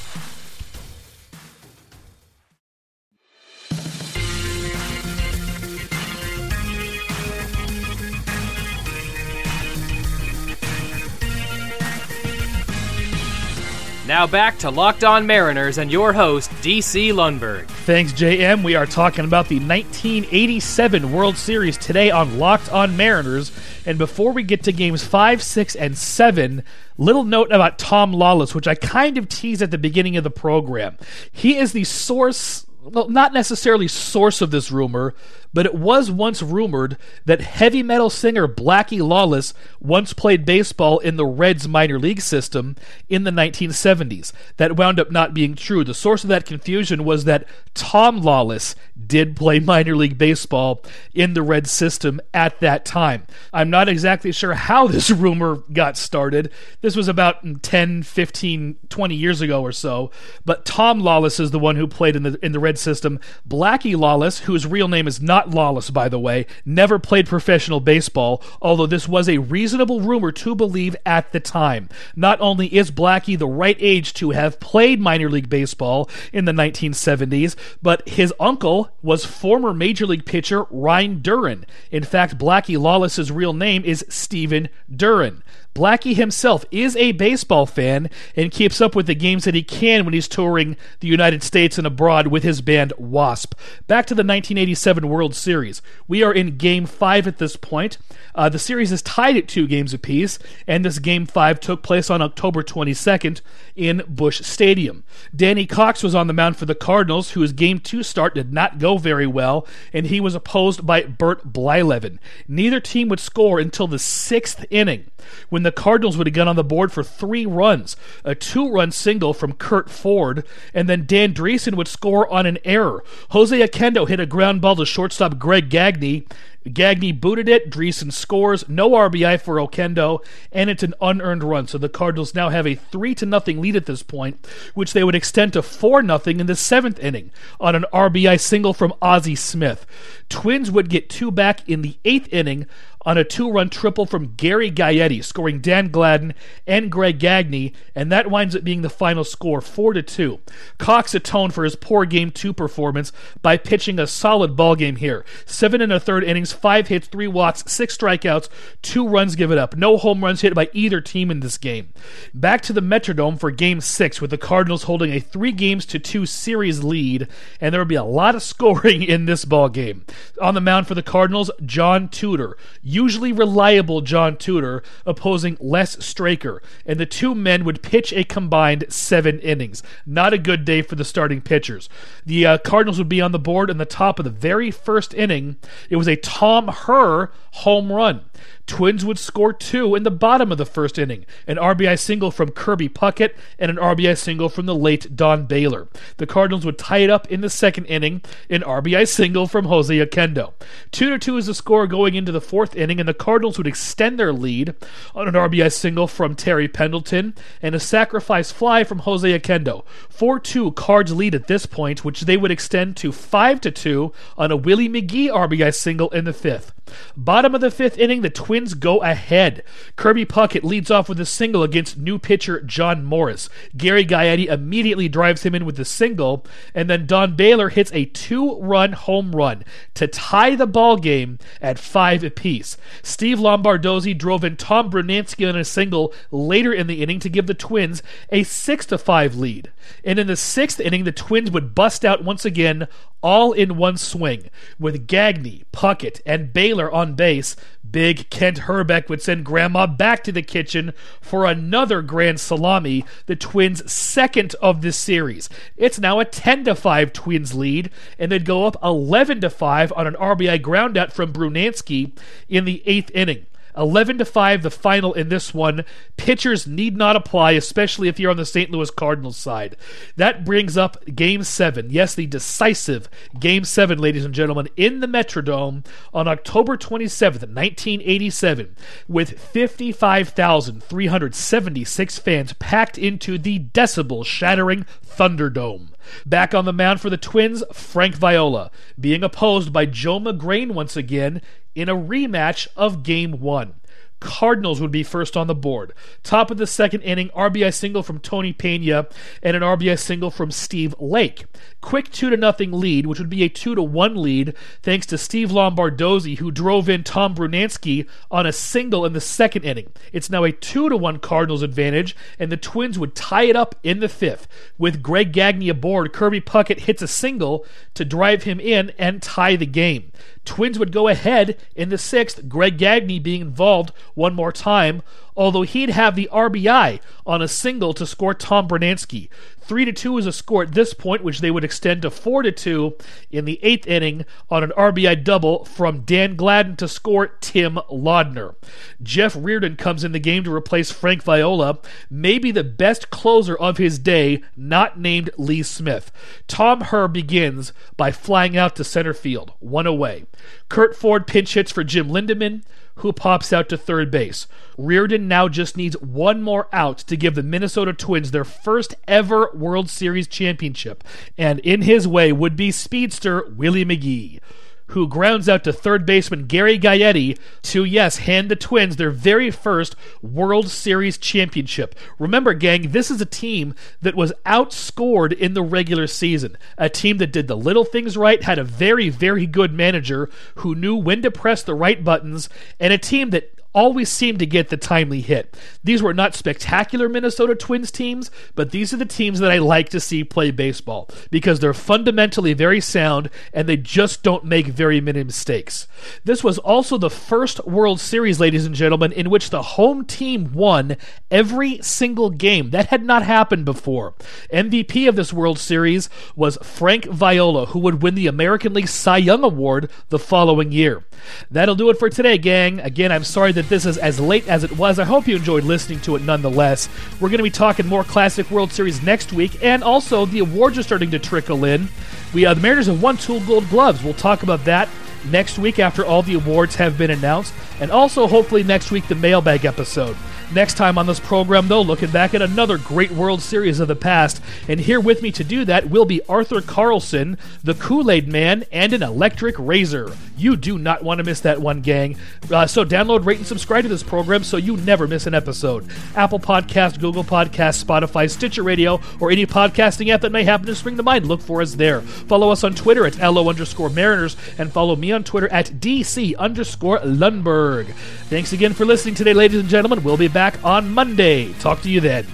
Now 14.08 14.26
back 14.26 14.58
to 14.60 14.72
Locked 14.72 15.04
On 15.04 15.28
Mariners 15.28 15.78
and 15.78 15.92
your 15.92 16.12
host, 16.14 16.50
DC 16.64 17.14
Lundberg. 17.14 17.70
Thanks, 17.88 18.12
JM. 18.12 18.66
We 18.66 18.76
are 18.76 18.86
talking 18.86 19.24
about 19.24 19.48
the 19.48 19.62
1987 19.62 21.10
World 21.10 21.38
Series 21.38 21.78
today 21.78 22.12
on 22.12 22.38
Locked 22.38 22.70
On 22.70 22.98
Mariners. 22.98 23.50
And 23.86 23.98
before 23.98 24.34
we 24.34 24.44
get 24.44 24.64
to 24.64 24.74
games 24.74 25.06
5, 25.06 25.42
6, 25.42 25.74
and 25.74 25.98
7, 25.98 26.66
little 26.98 27.24
note 27.24 27.50
about 27.50 27.80
Tom 27.80 28.12
Lawless, 28.12 28.54
which 28.54 28.68
I 28.68 28.76
kind 28.76 29.18
of 29.18 29.30
teased 29.30 29.62
at 29.62 29.72
the 29.72 29.78
beginning 29.78 30.18
of 30.18 30.26
the 30.26 30.30
program. 30.30 30.98
He 31.32 31.56
is 31.56 31.72
the 31.72 31.86
source 31.86 32.66
well, 32.84 33.10
not 33.10 33.34
necessarily 33.34 33.88
source 33.88 34.42
of 34.42 34.52
this 34.52 34.72
rumor, 34.72 35.14
but 35.54 35.66
it 35.66 35.76
was 35.76 36.12
once 36.12 36.42
rumored 36.42 36.98
that 37.26 37.42
heavy 37.42 37.84
metal 37.84 38.10
singer 38.10 38.48
Blackie 38.48 39.06
Lawless 39.06 39.54
once 39.80 40.14
played 40.14 40.46
baseball 40.46 41.00
in 41.00 41.18
the 41.18 41.26
Reds 41.26 41.68
minor 41.68 42.00
league 42.00 42.22
system 42.22 42.76
in 43.10 43.24
the 43.24 43.32
1970s. 43.32 44.32
That 44.58 44.76
wound 44.76 45.00
up 45.00 45.12
not 45.12 45.34
being 45.34 45.56
true. 45.56 45.84
The 45.84 45.94
source 45.94 46.24
of 46.24 46.30
that 46.30 46.46
confusion 46.46 47.04
was 47.04 47.26
that 47.26 47.48
Tom 47.74 48.22
Lawless 48.22 48.76
did 49.06 49.36
play 49.36 49.60
minor 49.60 49.96
league 49.96 50.18
baseball 50.18 50.84
in 51.14 51.34
the 51.34 51.42
Reds 51.42 51.72
system 51.72 52.20
at 52.34 52.60
that 52.60 52.86
time. 52.86 53.28
I'm 53.54 53.70
not 53.70 53.88
exactly 53.88 54.32
sure 54.32 54.54
how 54.54 54.88
this 54.98 55.12
rumor 55.12 55.64
got 55.72 55.98
started. 55.98 56.52
This 56.82 56.96
was 56.96 57.08
about 57.08 57.64
10, 57.64 58.04
15, 58.04 58.78
20 58.90 59.16
years 59.16 59.42
ago 59.42 59.62
or 59.62 59.72
so, 59.72 60.12
but 60.46 60.66
Tom 60.66 61.00
Lawless 61.00 61.40
is 61.40 61.52
the 61.52 61.60
one 61.60 61.76
who 61.76 61.88
played 61.88 62.16
in 62.16 62.24
the 62.24 62.38
in 62.44 62.52
the 62.52 62.60
Red 62.60 62.78
system. 62.78 63.20
Blackie 63.48 63.98
Lawless, 63.98 64.40
whose 64.40 64.66
real 64.66 64.88
name 64.88 65.08
is 65.08 65.22
not 65.22 65.37
Lawless, 65.46 65.90
by 65.90 66.10
the 66.10 66.20
way, 66.20 66.46
never 66.66 67.00
played 67.00 67.28
professional 67.28 67.80
baseball, 67.80 68.42
although 68.62 68.86
this 68.86 69.08
was 69.08 69.30
a 69.30 69.38
reasonable 69.38 70.02
rumor 70.02 70.32
to 70.32 70.56
believe 70.56 70.96
at 71.06 71.32
the 71.32 71.40
time. 71.40 71.90
Not 72.16 72.40
only 72.42 72.68
is 72.76 72.92
Blackie 72.92 73.38
the 73.38 73.48
right 73.48 73.78
age 73.80 74.14
to 74.16 74.32
have 74.32 74.60
played 74.60 75.00
minor 75.00 75.30
league 75.30 75.50
baseball 75.50 76.10
in 76.34 76.46
the 76.46 76.52
1970s, 76.52 77.56
but 77.82 78.08
his 78.08 78.34
uncle 78.40 78.90
was 79.02 79.26
former 79.26 79.74
major 79.74 80.06
league 80.06 80.26
pitcher 80.26 80.64
Ryne 80.72 81.22
Duren. 81.22 81.64
In 81.92 82.04
fact, 82.04 82.38
Blackie 82.38 82.80
Lawless's 82.80 83.32
real 83.32 83.54
name 83.54 83.84
is 83.86 84.06
Stephen 84.10 84.70
Duren. 84.92 85.42
Blackie 85.78 86.16
himself 86.16 86.66
is 86.72 86.96
a 86.96 87.12
baseball 87.12 87.68
fan 87.68 88.10
and 88.36 88.50
keeps 88.50 88.82
up 88.82 88.96
with 88.96 89.06
the 89.06 89.14
games 89.14 89.44
that 89.44 89.54
he 89.54 89.62
can 89.62 90.06
when 90.06 90.14
he's 90.16 90.28
touring 90.28 90.76
the 91.02 91.08
United 91.08 91.44
States 91.44 91.78
and 91.78 91.86
abroad 91.86 92.28
with 92.28 92.42
his 92.42 92.62
band 92.62 92.94
Wasp. 92.98 93.54
Back 93.86 94.08
to 94.08 94.16
the 94.16 94.22
1987 94.22 95.08
World 95.08 95.36
Series. 95.36 95.84
We 96.08 96.24
are 96.24 96.34
in 96.34 96.58
Game 96.58 96.88
5 96.88 97.28
at 97.28 97.38
this 97.38 97.56
point. 97.56 98.00
Uh, 98.34 98.50
the 98.50 98.58
series 98.58 98.92
is 98.92 99.04
tied 99.04 99.38
at 99.38 99.48
two 99.48 99.68
games 99.68 99.94
apiece, 99.94 100.40
and 100.66 100.84
this 100.84 100.98
Game 100.98 101.28
5 101.28 101.60
took 101.60 101.84
place 101.84 102.10
on 102.10 102.24
October 102.24 102.64
22nd 102.64 103.42
in 103.76 104.02
Busch 104.08 104.42
Stadium. 104.42 105.04
Danny 105.36 105.68
Cox 105.68 106.02
was 106.02 106.16
on 106.16 106.26
the 106.26 106.34
mound 106.34 106.58
for 106.58 106.66
the 106.66 106.74
Cardinals, 106.74 107.32
whose 107.32 107.54
Game 107.54 107.78
2 107.78 108.02
start 108.02 108.34
did 108.34 108.52
not 108.52 108.80
go 108.80 108.98
very 108.98 109.28
well, 109.28 109.68
and 109.94 110.08
he 110.08 110.20
was 110.20 110.34
opposed 110.34 110.88
by 110.88 111.04
Bert 111.04 111.54
Blyleven. 111.54 112.18
Neither 112.48 112.80
team 112.80 113.10
would 113.10 113.20
score 113.20 113.60
until 113.60 113.86
the 113.86 114.00
sixth 114.00 114.66
inning, 114.72 115.06
when 115.50 115.64
the 115.64 115.67
Cardinals 115.72 116.18
would 116.18 116.28
have 116.28 116.34
gone 116.34 116.48
on 116.48 116.56
the 116.56 116.64
board 116.64 116.92
for 116.92 117.04
three 117.04 117.46
runs 117.46 117.96
a 118.24 118.36
two 118.36 118.70
run 118.70 118.92
single 118.92 119.34
from 119.34 119.54
Curt 119.54 119.90
Ford, 119.90 120.46
and 120.74 120.88
then 120.88 121.06
Dan 121.06 121.34
Driessen 121.34 121.76
would 121.76 121.88
score 121.88 122.32
on 122.32 122.46
an 122.46 122.58
error. 122.64 123.04
Jose 123.30 123.60
Oquendo 123.60 124.08
hit 124.08 124.20
a 124.20 124.26
ground 124.26 124.62
ball 124.62 124.76
to 124.76 124.86
shortstop 124.86 125.38
Greg 125.38 125.70
Gagne, 125.70 126.26
Gagne 126.74 127.12
booted 127.14 127.48
it. 127.50 127.70
Driessen 127.70 128.12
scores. 128.12 128.68
No 128.68 128.92
RBI 128.92 129.40
for 129.42 129.56
Oquendo, 129.56 130.24
and 130.52 130.70
it's 130.70 130.84
an 130.84 130.94
unearned 131.02 131.44
run. 131.44 131.68
So 131.68 131.78
the 131.78 131.90
Cardinals 131.90 132.36
now 132.36 132.50
have 132.50 132.68
a 132.68 132.76
three 132.76 133.16
to 133.16 133.26
nothing 133.26 133.62
lead 133.62 133.76
at 133.76 133.86
this 133.86 134.04
point, 134.04 134.46
which 134.74 134.94
they 134.94 135.04
would 135.04 135.16
extend 135.16 135.54
to 135.54 135.62
four 135.62 136.02
nothing 136.02 136.40
in 136.40 136.48
the 136.48 136.56
seventh 136.56 137.00
inning 137.00 137.32
on 137.60 137.76
an 137.76 137.86
RBI 137.94 138.40
single 138.40 138.74
from 138.74 138.94
Ozzie 139.02 139.36
Smith. 139.36 139.86
Twins 140.30 140.70
would 140.72 140.90
get 140.90 141.10
two 141.10 141.32
back 141.32 141.68
in 141.70 141.82
the 141.82 141.98
eighth 142.06 142.32
inning 142.34 142.66
on 143.08 143.18
a 143.18 143.24
two 143.24 143.50
run 143.50 143.70
triple 143.70 144.06
from 144.06 144.34
Gary 144.36 144.70
Gaetti, 144.70 145.24
scoring 145.24 145.62
Dan 145.62 145.88
Gladden 145.88 146.34
and 146.68 146.92
Greg 146.92 147.20
Gagne, 147.20 147.72
and 147.96 148.12
that 148.12 148.30
winds 148.30 148.54
up 148.54 148.66
being 148.66 148.82
the 148.82 148.90
final 148.90 149.24
score 149.24 149.62
4 149.62 149.94
to 149.94 150.04
2. 150.04 150.40
Cox 150.78 151.16
atoned 151.16 151.54
for 151.54 151.64
his 151.64 151.78
poor 151.78 152.04
game 152.04 152.32
two 152.32 152.52
performance 152.52 153.14
by 153.42 153.56
pitching 153.56 153.98
a 153.98 154.06
solid 154.06 154.58
ball 154.58 154.76
game 154.76 154.98
here. 154.98 155.24
Seven 155.46 155.80
and 155.80 155.94
a 155.94 156.02
third 156.02 156.26
innings, 156.26 156.52
five 156.52 156.90
hits, 156.90 157.08
three 157.08 157.30
walks, 157.30 157.64
six 157.72 157.96
strikeouts, 157.98 158.50
two 158.82 159.08
runs 159.08 159.38
given 159.38 159.58
up. 159.58 159.78
No 159.78 159.96
home 159.96 160.22
runs 160.22 160.42
hit 160.42 160.54
by 160.54 160.70
either 160.74 161.00
team 161.00 161.32
in 161.32 161.40
this 161.40 161.58
game. 161.58 161.94
Back 162.34 162.62
to 162.64 162.74
the 162.74 162.82
Metrodome 162.82 163.40
for 163.40 163.52
game 163.52 163.80
six, 163.80 164.20
with 164.20 164.32
the 164.32 164.38
Cardinals 164.38 164.84
holding 164.84 165.14
a 165.14 165.22
three 165.22 165.54
games 165.54 165.86
to 165.86 166.00
two 166.00 166.26
series 166.26 166.84
lead, 166.84 167.30
and 167.62 167.74
there 167.74 167.80
will 167.80 167.86
be 167.86 167.96
a 167.96 168.04
lot 168.04 168.36
of 168.36 168.44
scoring 168.58 169.02
in 169.02 169.26
this 169.26 169.46
ball 169.46 169.70
game. 169.70 170.06
On 170.42 170.54
the 170.54 170.60
mound 170.60 170.88
for 170.88 170.96
the 170.96 171.02
Cardinals, 171.02 171.50
John 171.66 172.10
Tudor 172.10 172.58
usually 172.98 173.32
reliable 173.32 174.02
John 174.02 174.38
Tudor 174.38 174.82
opposing 175.06 175.56
Les 175.60 176.04
Straker, 176.04 176.64
and 176.84 177.00
the 177.00 177.06
two 177.06 177.36
men 177.36 177.64
would 177.64 177.84
pitch 177.84 178.12
a 178.12 178.24
combined 178.24 178.86
seven 178.90 179.40
innings. 179.42 179.84
Not 180.04 180.34
a 180.34 180.40
good 180.40 180.66
day 180.66 180.82
for 180.82 180.96
the 180.96 181.06
starting 181.06 181.42
pitchers. 181.42 181.90
The 182.26 182.46
uh, 182.48 182.58
Cardinals 182.58 182.98
would 182.98 183.08
be 183.08 183.22
on 183.22 183.34
the 183.34 183.40
board 183.40 183.70
in 183.70 183.78
the 183.78 183.86
top 183.86 184.18
of 184.18 184.26
the 184.26 184.32
very 184.32 184.72
first 184.72 185.14
inning. 185.14 185.58
It 185.92 185.98
was 185.98 186.08
a 186.08 186.16
Tom 186.16 186.70
Herr 186.70 187.32
home 187.52 187.92
run. 187.92 188.26
Twins 188.68 189.06
would 189.06 189.18
score 189.18 189.54
two 189.54 189.96
in 189.96 190.04
the 190.04 190.12
bottom 190.12 190.52
of 190.52 190.58
the 190.58 190.66
first 190.66 191.00
inning 191.00 191.26
an 191.48 191.56
RBI 191.56 191.98
single 191.98 192.32
from 192.32 192.52
Kirby 192.52 192.90
Puckett 192.90 193.34
and 193.58 193.72
an 193.72 193.78
RBI 193.78 194.18
single 194.18 194.50
from 194.50 194.66
the 194.66 194.76
late 194.76 195.16
Don 195.16 195.46
Baylor. 195.46 195.88
The 196.18 196.28
Cardinals 196.28 196.66
would 196.66 196.78
tie 196.78 197.00
it 197.00 197.10
up 197.10 197.32
in 197.32 197.42
the 197.42 197.50
second 197.50 197.86
inning, 197.86 198.22
an 198.50 198.62
RBI 198.62 199.08
single 199.08 199.48
from 199.48 199.66
Jose 199.66 199.98
Oquendo. 199.98 200.54
2 200.92 201.10
to 201.10 201.18
2 201.18 201.38
is 201.38 201.46
the 201.46 201.54
score 201.54 201.88
going 201.88 202.16
into 202.16 202.32
the 202.32 202.42
fourth 202.42 202.76
inning, 202.76 203.00
and 203.00 203.08
the 203.08 203.14
Cardinals 203.14 203.58
would 203.58 203.68
extend 203.68 204.20
their 204.20 204.34
lead 204.34 204.76
on 205.16 205.28
an 205.28 205.34
RBI 205.34 205.72
single 205.72 206.08
from 206.08 206.36
Terry 206.36 206.68
Pendleton 206.68 207.36
and 207.62 207.74
a 207.74 207.80
sacrifice 207.80 208.52
fly 208.52 208.84
from 208.84 209.00
Jose 209.00 209.40
Oquendo. 209.40 209.86
4 210.10 210.40
2 210.40 210.74
Cards 210.74 211.14
lead 211.14 211.34
at 211.34 211.48
this 211.48 211.66
point, 211.66 212.04
which 212.04 212.22
they 212.22 212.36
would 212.36 212.52
extend 212.52 212.98
to 212.98 213.12
5 213.14 213.62
to 213.62 213.72
2 213.72 214.12
on 214.38 214.52
a 214.52 214.58
Willie 214.58 214.90
McGee 214.90 215.30
RBI 215.30 215.74
single 215.74 216.10
in 216.10 216.26
the 216.26 216.34
fifth. 216.34 216.74
Bottom 217.16 217.56
of 217.56 217.62
the 217.62 217.72
fifth 217.72 217.98
inning, 217.98 218.22
the 218.22 218.30
Twins 218.30 218.74
go 218.74 219.00
ahead. 219.00 219.64
Kirby 219.96 220.26
Puckett 220.26 220.64
leads 220.64 220.92
off 220.92 221.10
with 221.10 221.20
a 221.20 221.26
single 221.26 221.64
against 221.64 221.98
new 221.98 222.20
pitcher 222.20 222.62
John 222.62 223.04
Morris. 223.04 223.50
Gary 223.76 224.06
Gaetti 224.06 224.48
immediately 224.48 225.10
drives 225.10 225.44
him 225.44 225.56
in 225.56 225.66
with 225.66 225.78
the 225.78 225.86
single, 225.86 226.46
and 226.74 226.90
then 226.90 227.06
Don 227.06 227.36
Baylor 227.36 227.70
hits 227.70 227.92
a 227.94 228.06
two-run 228.06 228.94
home 228.94 229.36
run 229.36 229.64
to 229.94 230.08
tie 230.08 230.56
the 230.56 230.68
ball 230.68 230.98
game 230.98 231.40
at 231.62 231.80
five 231.80 232.24
apiece. 232.24 232.78
Steve 233.02 233.38
Lombardozzi 233.38 234.18
drove 234.18 234.44
in 234.44 234.58
Tom 234.58 234.92
Brunansky 234.92 235.48
on 235.48 235.56
a 235.56 235.64
single 235.64 236.14
later 236.32 236.74
in 236.74 236.88
the 236.88 237.02
inning 237.02 237.20
to 237.20 237.30
give 237.30 237.48
the 237.48 237.54
Twins 237.54 238.04
a 238.30 238.44
six 238.44 238.86
to 238.88 238.98
five 238.98 239.36
lead. 239.36 239.72
And 240.04 240.20
in 240.20 240.28
the 240.28 240.36
sixth 240.36 240.80
inning, 240.80 241.06
the 241.06 241.12
Twins 241.12 241.50
would 241.52 241.74
bust 241.74 242.04
out 242.04 242.24
once 242.24 242.44
again, 242.44 242.88
all 243.24 243.54
in 243.54 243.78
one 243.78 243.98
swing, 243.98 244.50
with 244.78 245.08
Gagne, 245.08 245.64
Puckett, 245.72 246.22
and 246.26 246.54
Baylor 246.54 246.77
on 246.92 247.16
base. 247.16 247.56
Big 247.90 248.30
Kent 248.30 248.62
Hrbek 248.62 249.10
would 249.10 249.22
send 249.22 249.46
Grandma 249.46 249.88
back 249.88 250.24
to 250.24 250.32
the 250.32 250.42
kitchen 250.42 250.94
for 251.22 251.46
another 251.46 252.02
grand 252.02 252.40
salami, 252.40 253.06
the 253.26 253.36
Twins' 253.36 253.92
second 253.92 254.56
of 254.62 254.82
this 254.82 254.98
series. 254.98 255.50
It's 255.76 256.00
now 256.00 256.20
a 256.20 256.26
10 256.26 256.66
to 256.66 256.76
5 256.76 257.14
Twins 257.14 257.54
lead, 257.54 257.90
and 258.20 258.32
they'd 258.32 258.46
go 258.46 258.66
up 258.66 258.78
11 258.84 259.42
to 259.42 259.50
5 259.50 259.94
on 259.96 260.08
an 260.08 260.16
RBI 260.16 260.62
groundout 260.62 261.12
from 261.12 261.34
Brunansky 261.34 262.12
in 262.48 262.66
the 262.66 262.84
eighth 262.86 263.12
inning. 263.16 263.46
11 263.78 264.18
to 264.18 264.26
5 264.26 264.64
the 264.64 264.72
final 264.72 265.14
in 265.14 265.30
this 265.30 265.54
one. 265.54 265.86
Pitchers 266.18 266.68
need 266.68 266.98
not 266.98 267.16
apply, 267.16 267.52
especially 267.52 268.08
if 268.08 268.20
you're 268.20 268.32
on 268.32 268.38
the 268.38 268.46
St. 268.46 268.72
Louis 268.72 268.90
Cardinals 268.92 269.38
side. 269.38 269.76
That 270.16 270.46
brings 270.46 270.78
up 270.78 271.04
game 271.14 271.44
7. 271.44 271.90
Yes, 271.90 272.16
the 272.16 272.26
decisive 272.26 273.10
game 273.40 273.64
7, 273.64 274.00
ladies 274.00 274.26
and 274.26 274.34
gentlemen, 274.34 274.68
in 274.76 275.00
the 275.00 275.08
Metrodome 275.08 275.86
on 276.14 276.28
October 276.28 276.76
27th, 276.78 277.48
1987, 277.48 278.76
with 279.08 279.40
55,376 279.40 282.20
fans 282.20 282.54
packed 282.54 282.98
into 282.98 283.38
the 283.38 283.60
decibel 283.60 284.26
shattering 284.26 284.86
Thunderdome. 285.06 285.90
Back 286.26 286.54
on 286.54 286.66
the 286.66 286.74
mound 286.74 287.02
for 287.02 287.10
the 287.10 287.18
Twins, 287.18 287.64
Frank 287.74 288.16
Viola, 288.16 288.72
being 289.00 289.24
opposed 289.24 289.74
by 289.74 289.86
Joe 289.86 290.20
Magrane 290.20 290.72
once 290.72 290.96
again 290.96 291.42
in 291.76 291.90
a 291.90 291.96
rematch 291.96 292.68
of 292.76 293.04
Game 293.04 293.40
1. 293.40 293.74
Cardinals 294.20 294.82
would 294.82 294.92
be 294.92 295.04
first 295.04 295.38
on 295.38 295.48
the 295.48 295.56
board. 295.56 295.94
Top 296.24 296.50
of 296.50 296.58
the 296.58 296.68
second 296.68 297.02
inning, 297.02 297.30
RBI 297.30 297.74
single 297.74 298.02
from 298.02 298.20
Tony 298.20 298.52
Pena 298.52 299.08
and 299.44 299.56
an 299.56 299.62
RBI 299.62 300.00
single 300.00 300.32
from 300.32 300.52
Steve 300.52 300.96
Lake. 301.00 301.46
Quick 301.82 302.12
two 302.12 302.30
to 302.30 302.38
nothing 302.38 302.72
lead, 302.72 303.06
which 303.06 303.20
would 303.20 303.30
be 303.30 303.44
a 303.44 303.50
two 303.50 303.76
to 303.76 303.84
one 303.84 304.16
lead, 304.16 304.56
thanks 304.82 305.06
to 305.08 305.18
Steve 305.18 305.50
Lombardozzi, 305.50 306.40
who 306.40 306.52
drove 306.52 306.90
in 306.90 307.04
Tom 307.04 307.36
Brunansky 307.36 308.08
on 308.32 308.46
a 308.46 308.52
single 308.52 309.06
in 309.06 309.14
the 309.14 309.22
second 309.22 309.64
inning. 309.64 309.92
It's 310.12 310.30
now 310.30 310.44
a 310.44 310.52
two 310.52 310.90
to 310.90 310.98
one 310.98 311.20
Cardinals 311.20 311.62
advantage, 311.62 312.16
and 312.40 312.52
the 312.52 312.58
Twins 312.58 312.98
would 312.98 313.16
tie 313.16 313.44
it 313.44 313.56
up 313.56 313.76
in 313.84 314.00
the 314.00 314.10
fifth. 314.10 314.48
With 314.78 315.04
Greg 315.04 315.32
Gagne 315.32 315.70
aboard, 315.70 316.14
Kirby 316.14 316.42
Puckett 316.42 316.80
hits 316.80 317.02
a 317.02 317.08
single 317.08 317.66
to 317.94 318.04
drive 318.04 318.44
him 318.44 318.60
in 318.60 318.92
and 318.98 319.22
tie 319.22 319.56
the 319.56 319.66
game. 319.66 320.12
Twins 320.48 320.80
would 320.80 320.92
go 320.92 321.10
ahead 321.10 321.58
in 321.76 321.90
the 321.90 321.98
sixth, 321.98 322.48
Greg 322.48 322.78
Gagne 322.78 323.20
being 323.20 323.42
involved 323.42 323.92
one 324.16 324.34
more 324.34 324.54
time, 324.54 325.04
although 325.36 325.62
he'd 325.62 325.90
have 325.90 326.16
the 326.16 326.30
RBI 326.32 327.00
on 327.26 327.42
a 327.42 327.48
single 327.48 327.94
to 327.94 328.08
score 328.08 328.34
Tom 328.34 328.68
Brunansky. 328.68 329.28
3 329.68 329.84
to 329.86 329.92
2 329.92 330.18
is 330.18 330.26
a 330.26 330.32
score 330.32 330.64
at 330.64 330.74
this 330.74 330.94
point, 330.94 331.24
which 331.24 331.42
they 331.42 331.52
would 331.52 331.66
extend 331.66 332.02
to 332.02 332.10
4 332.10 332.44
to 332.44 332.52
2 332.54 332.96
in 333.32 333.44
the 333.44 333.60
eighth 333.62 333.86
inning 333.86 334.26
on 334.50 334.64
an 334.64 334.72
RBI 334.78 335.24
double 335.26 335.66
from 335.66 336.02
Dan 336.02 336.38
Gladden 336.38 336.78
to 336.78 336.88
score 336.88 337.28
Tim 337.28 337.76
Laudner. 337.92 338.56
Jeff 339.04 339.36
Reardon 339.38 339.76
comes 339.76 340.06
in 340.06 340.14
the 340.14 340.20
game 340.20 340.46
to 340.46 340.54
replace 340.54 340.92
Frank 340.92 341.22
Viola, 341.22 341.80
maybe 342.10 342.50
the 342.50 342.64
best 342.64 343.10
closer 343.10 343.58
of 343.58 343.78
his 343.78 344.00
day, 344.00 344.42
not 344.56 345.00
named 345.00 345.30
Lee 345.38 345.64
Smith. 345.64 346.12
Tom 346.48 346.82
Herr 346.82 347.10
begins 347.10 347.74
by 347.98 348.12
flying 348.12 348.56
out 348.56 348.76
to 348.78 348.86
center 348.86 349.14
field, 349.14 349.52
one 349.60 349.86
away. 349.86 350.26
Curt 350.70 350.96
Ford 350.96 351.28
pinch 351.28 351.56
hits 351.56 351.74
for 351.74 351.84
Jim 351.84 352.08
Lindeman 352.08 352.64
who 352.98 353.14
pops 353.14 353.54
out 353.54 353.70
to 353.70 353.78
third 353.78 354.12
base. 354.12 354.48
Reardon 354.78 355.28
now 355.28 355.48
just 355.48 355.78
needs 355.78 356.00
one 356.02 356.42
more 356.42 356.68
out 356.72 357.00
to 357.00 357.18
give 357.18 357.36
the 357.36 357.44
Minnesota 357.44 357.94
Twins 357.94 358.32
their 358.32 358.44
first 358.44 358.96
ever 359.08 359.52
World 359.54 359.90
Series 359.90 360.28
championship, 360.28 361.04
and 361.38 361.60
in 361.60 361.84
his 361.84 362.08
way 362.08 362.32
would 362.32 362.56
be 362.56 362.72
speedster 362.72 363.46
Willie 363.50 363.86
McGee 363.86 364.40
who 364.88 365.08
grounds 365.08 365.50
out 365.50 365.64
to 365.64 365.74
third 365.74 366.06
baseman 366.06 366.46
Gary 366.46 366.80
Gaetti 366.80 367.38
to, 367.64 367.84
yes, 367.84 368.18
hand 368.18 368.50
the 368.50 368.56
Twins 368.56 368.96
their 368.96 369.12
very 369.12 369.52
first 369.52 369.96
World 370.22 370.70
Series 370.70 371.18
championship. 371.18 371.96
Remember, 372.20 372.54
gang, 372.54 372.92
this 372.92 373.12
is 373.12 373.22
a 373.22 373.26
team 373.26 373.76
that 374.02 374.16
was 374.16 374.34
outscored 374.46 375.34
in 375.34 375.54
the 375.54 375.62
regular 375.62 376.08
season. 376.08 376.58
A 376.78 376.90
team 376.90 377.18
that 377.18 377.34
did 377.34 377.48
the 377.48 377.58
little 377.58 377.86
things 377.86 378.18
right, 378.18 378.44
had 378.44 378.60
a 378.60 378.64
very, 378.64 379.10
very 379.10 379.46
good 379.46 379.74
manager 379.74 380.30
who 380.56 380.76
knew 380.76 380.96
when 380.96 381.22
to 381.22 381.32
press 381.32 381.64
the 381.64 381.76
right 381.76 382.04
buttons, 382.04 382.50
and 382.80 382.94
a 382.94 382.98
team 382.98 383.32
that 383.32 383.57
always 383.78 384.10
seem 384.10 384.40
to 384.40 384.46
get 384.48 384.70
the 384.70 384.76
timely 384.76 385.22
hit. 385.22 385.56
These 385.84 386.02
were 386.02 386.14
not 386.14 386.34
spectacular 386.34 387.08
Minnesota 387.08 387.54
Twins 387.54 387.92
teams, 387.92 388.32
but 388.56 388.72
these 388.72 388.92
are 388.92 388.98
the 388.98 389.06
teams 389.06 389.40
that 389.40 389.52
I 389.52 389.60
like 389.60 389.90
to 389.90 390.00
see 390.00 390.24
play 390.24 390.50
baseball 390.50 391.08
because 391.30 391.60
they're 391.60 391.76
fundamentally 391.76 392.54
very 392.54 392.82
sound 392.82 393.30
and 393.54 393.70
they 393.70 393.78
just 393.78 394.24
don't 394.24 394.44
make 394.44 394.66
very 394.66 395.00
many 395.00 395.24
mistakes. 395.24 395.88
This 396.24 396.44
was 396.44 396.58
also 396.58 396.98
the 396.98 397.12
first 397.12 397.68
World 397.68 398.00
Series, 398.00 398.40
ladies 398.40 398.66
and 398.66 398.74
gentlemen, 398.74 399.12
in 399.12 399.30
which 399.30 399.52
the 399.52 399.62
home 399.62 400.06
team 400.06 400.54
won 400.54 400.98
every 401.30 401.80
single 401.84 402.32
game. 402.32 402.72
That 402.72 402.88
had 402.88 403.06
not 403.06 403.22
happened 403.22 403.66
before. 403.66 404.16
MVP 404.52 405.08
of 405.08 405.16
this 405.16 405.32
World 405.32 405.60
Series 405.60 406.10
was 406.36 406.58
Frank 406.64 407.06
Viola, 407.06 407.68
who 407.68 407.80
would 407.80 408.02
win 408.02 408.16
the 408.16 408.26
American 408.26 408.74
League 408.74 408.88
Cy 408.88 409.18
Young 409.18 409.44
Award 409.44 409.92
the 410.10 410.18
following 410.18 410.72
year. 410.72 411.04
That'll 411.52 411.76
do 411.76 411.92
it 411.92 412.00
for 412.00 412.10
today, 412.10 412.40
gang. 412.40 412.80
Again, 412.80 413.12
I'm 413.12 413.24
sorry 413.24 413.52
that 413.52 413.67
this 413.70 413.86
is 413.86 413.98
as 413.98 414.20
late 414.20 414.48
as 414.48 414.64
it 414.64 414.72
was. 414.78 415.00
I 415.00 415.04
hope 415.04 415.28
you 415.28 415.36
enjoyed 415.36 415.64
listening 415.64 416.00
to 416.02 416.16
it 416.16 416.22
nonetheless. 416.22 416.90
We're 417.20 417.30
going 417.30 417.38
to 417.38 417.44
be 417.44 417.50
talking 417.50 417.88
more 417.88 418.04
Classic 418.04 418.50
World 418.50 418.72
Series 418.72 419.02
next 419.02 419.34
week, 419.34 419.64
and 419.64 419.84
also 419.84 420.26
the 420.26 420.40
awards 420.40 420.78
are 420.78 420.84
starting 420.84 421.12
to 421.12 421.20
trickle 421.20 421.66
in. 421.66 421.88
We 422.34 422.46
uh, 422.46 422.54
the 422.54 422.62
Mariners 422.62 422.88
have 422.88 423.02
won 423.02 423.18
two 423.18 423.40
Gold 423.42 423.70
Gloves. 423.70 424.04
We'll 424.04 424.14
talk 424.14 424.44
about 424.44 424.66
that 424.66 424.90
next 425.30 425.60
week 425.60 425.80
after 425.80 426.06
all 426.06 426.22
the 426.22 426.36
awards 426.36 426.76
have 426.76 426.98
been 426.98 427.12
announced, 427.12 427.54
and 427.80 427.92
also 427.92 428.28
hopefully 428.28 428.64
next 428.64 428.92
week 428.92 429.08
the 429.08 429.16
mailbag 429.16 429.66
episode. 429.66 430.16
Next 430.54 430.76
time 430.76 430.98
on 430.98 431.06
this 431.08 431.20
program, 431.20 431.68
though, 431.68 431.82
looking 431.82 432.10
back 432.10 432.34
at 432.34 432.42
another 432.42 432.78
great 432.78 433.12
World 433.12 433.42
Series 433.42 433.82
of 433.82 433.90
the 433.90 433.98
past. 433.98 434.42
And 434.70 434.80
here 434.80 435.00
with 435.00 435.22
me 435.22 435.30
to 435.34 435.44
do 435.44 435.66
that 435.66 435.90
will 435.90 436.06
be 436.06 436.22
Arthur 436.30 436.62
Carlson, 436.62 437.38
the 437.66 437.74
Kool 437.74 438.10
Aid 438.10 438.30
Man, 438.30 438.64
and 438.72 438.94
an 438.94 439.04
electric 439.04 439.56
razor. 439.58 440.14
You 440.38 440.56
do 440.56 440.78
not 440.78 441.04
want 441.04 441.18
to 441.18 441.26
miss 441.26 441.42
that 441.42 441.60
one, 441.60 441.82
gang. 441.82 442.16
Uh, 442.50 442.66
so 442.66 442.86
download, 442.86 443.26
rate, 443.26 443.40
and 443.40 443.46
subscribe 443.48 443.84
to 443.84 443.90
this 443.90 444.04
program 444.04 444.44
so 444.44 444.56
you 444.56 444.78
never 444.78 445.06
miss 445.06 445.28
an 445.28 445.34
episode. 445.34 445.86
Apple 446.16 446.40
Podcast, 446.40 447.00
Google 447.00 447.26
Podcast, 447.26 447.84
Spotify, 447.84 448.30
Stitcher 448.30 448.64
Radio, 448.64 449.02
or 449.20 449.32
any 449.32 449.46
podcasting 449.46 450.10
app 450.10 450.22
that 450.22 450.32
may 450.32 450.44
happen 450.44 450.68
to 450.68 450.76
spring 450.76 450.96
to 450.96 451.04
mind, 451.04 451.28
look 451.28 451.42
for 451.42 451.62
us 451.62 451.76
there. 451.76 452.02
Follow 452.02 452.52
us 452.52 452.64
on 452.64 452.74
Twitter 452.74 453.06
at 453.06 453.18
LO 453.18 453.50
underscore 453.50 453.90
Mariners, 453.90 454.38
and 454.58 454.72
follow 454.72 454.96
me 454.96 455.12
on 455.12 455.26
Twitter 455.26 455.50
at 455.50 455.66
DC 455.82 456.38
underscore 456.38 457.00
Lundberg. 457.00 457.88
Thanks 458.30 458.54
again 458.54 458.74
for 458.74 458.86
listening 458.86 459.16
today, 459.16 459.34
ladies 459.34 459.60
and 459.60 459.70
gentlemen. 459.70 460.04
We'll 460.04 460.18
be 460.18 460.28
back 460.38 460.64
on 460.64 460.94
Monday. 460.94 461.52
Talk 461.54 461.82
to 461.82 461.90
you 461.90 462.00
then. 462.00 462.28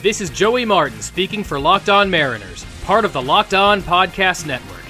This 0.00 0.20
is 0.20 0.30
Joey 0.30 0.64
Martin 0.64 1.02
speaking 1.02 1.42
for 1.42 1.58
Locked 1.58 1.88
On 1.88 2.08
Mariners, 2.08 2.64
part 2.84 3.04
of 3.04 3.12
the 3.12 3.20
Locked 3.20 3.52
On 3.52 3.82
Podcast 3.82 4.46
Network. 4.46 4.85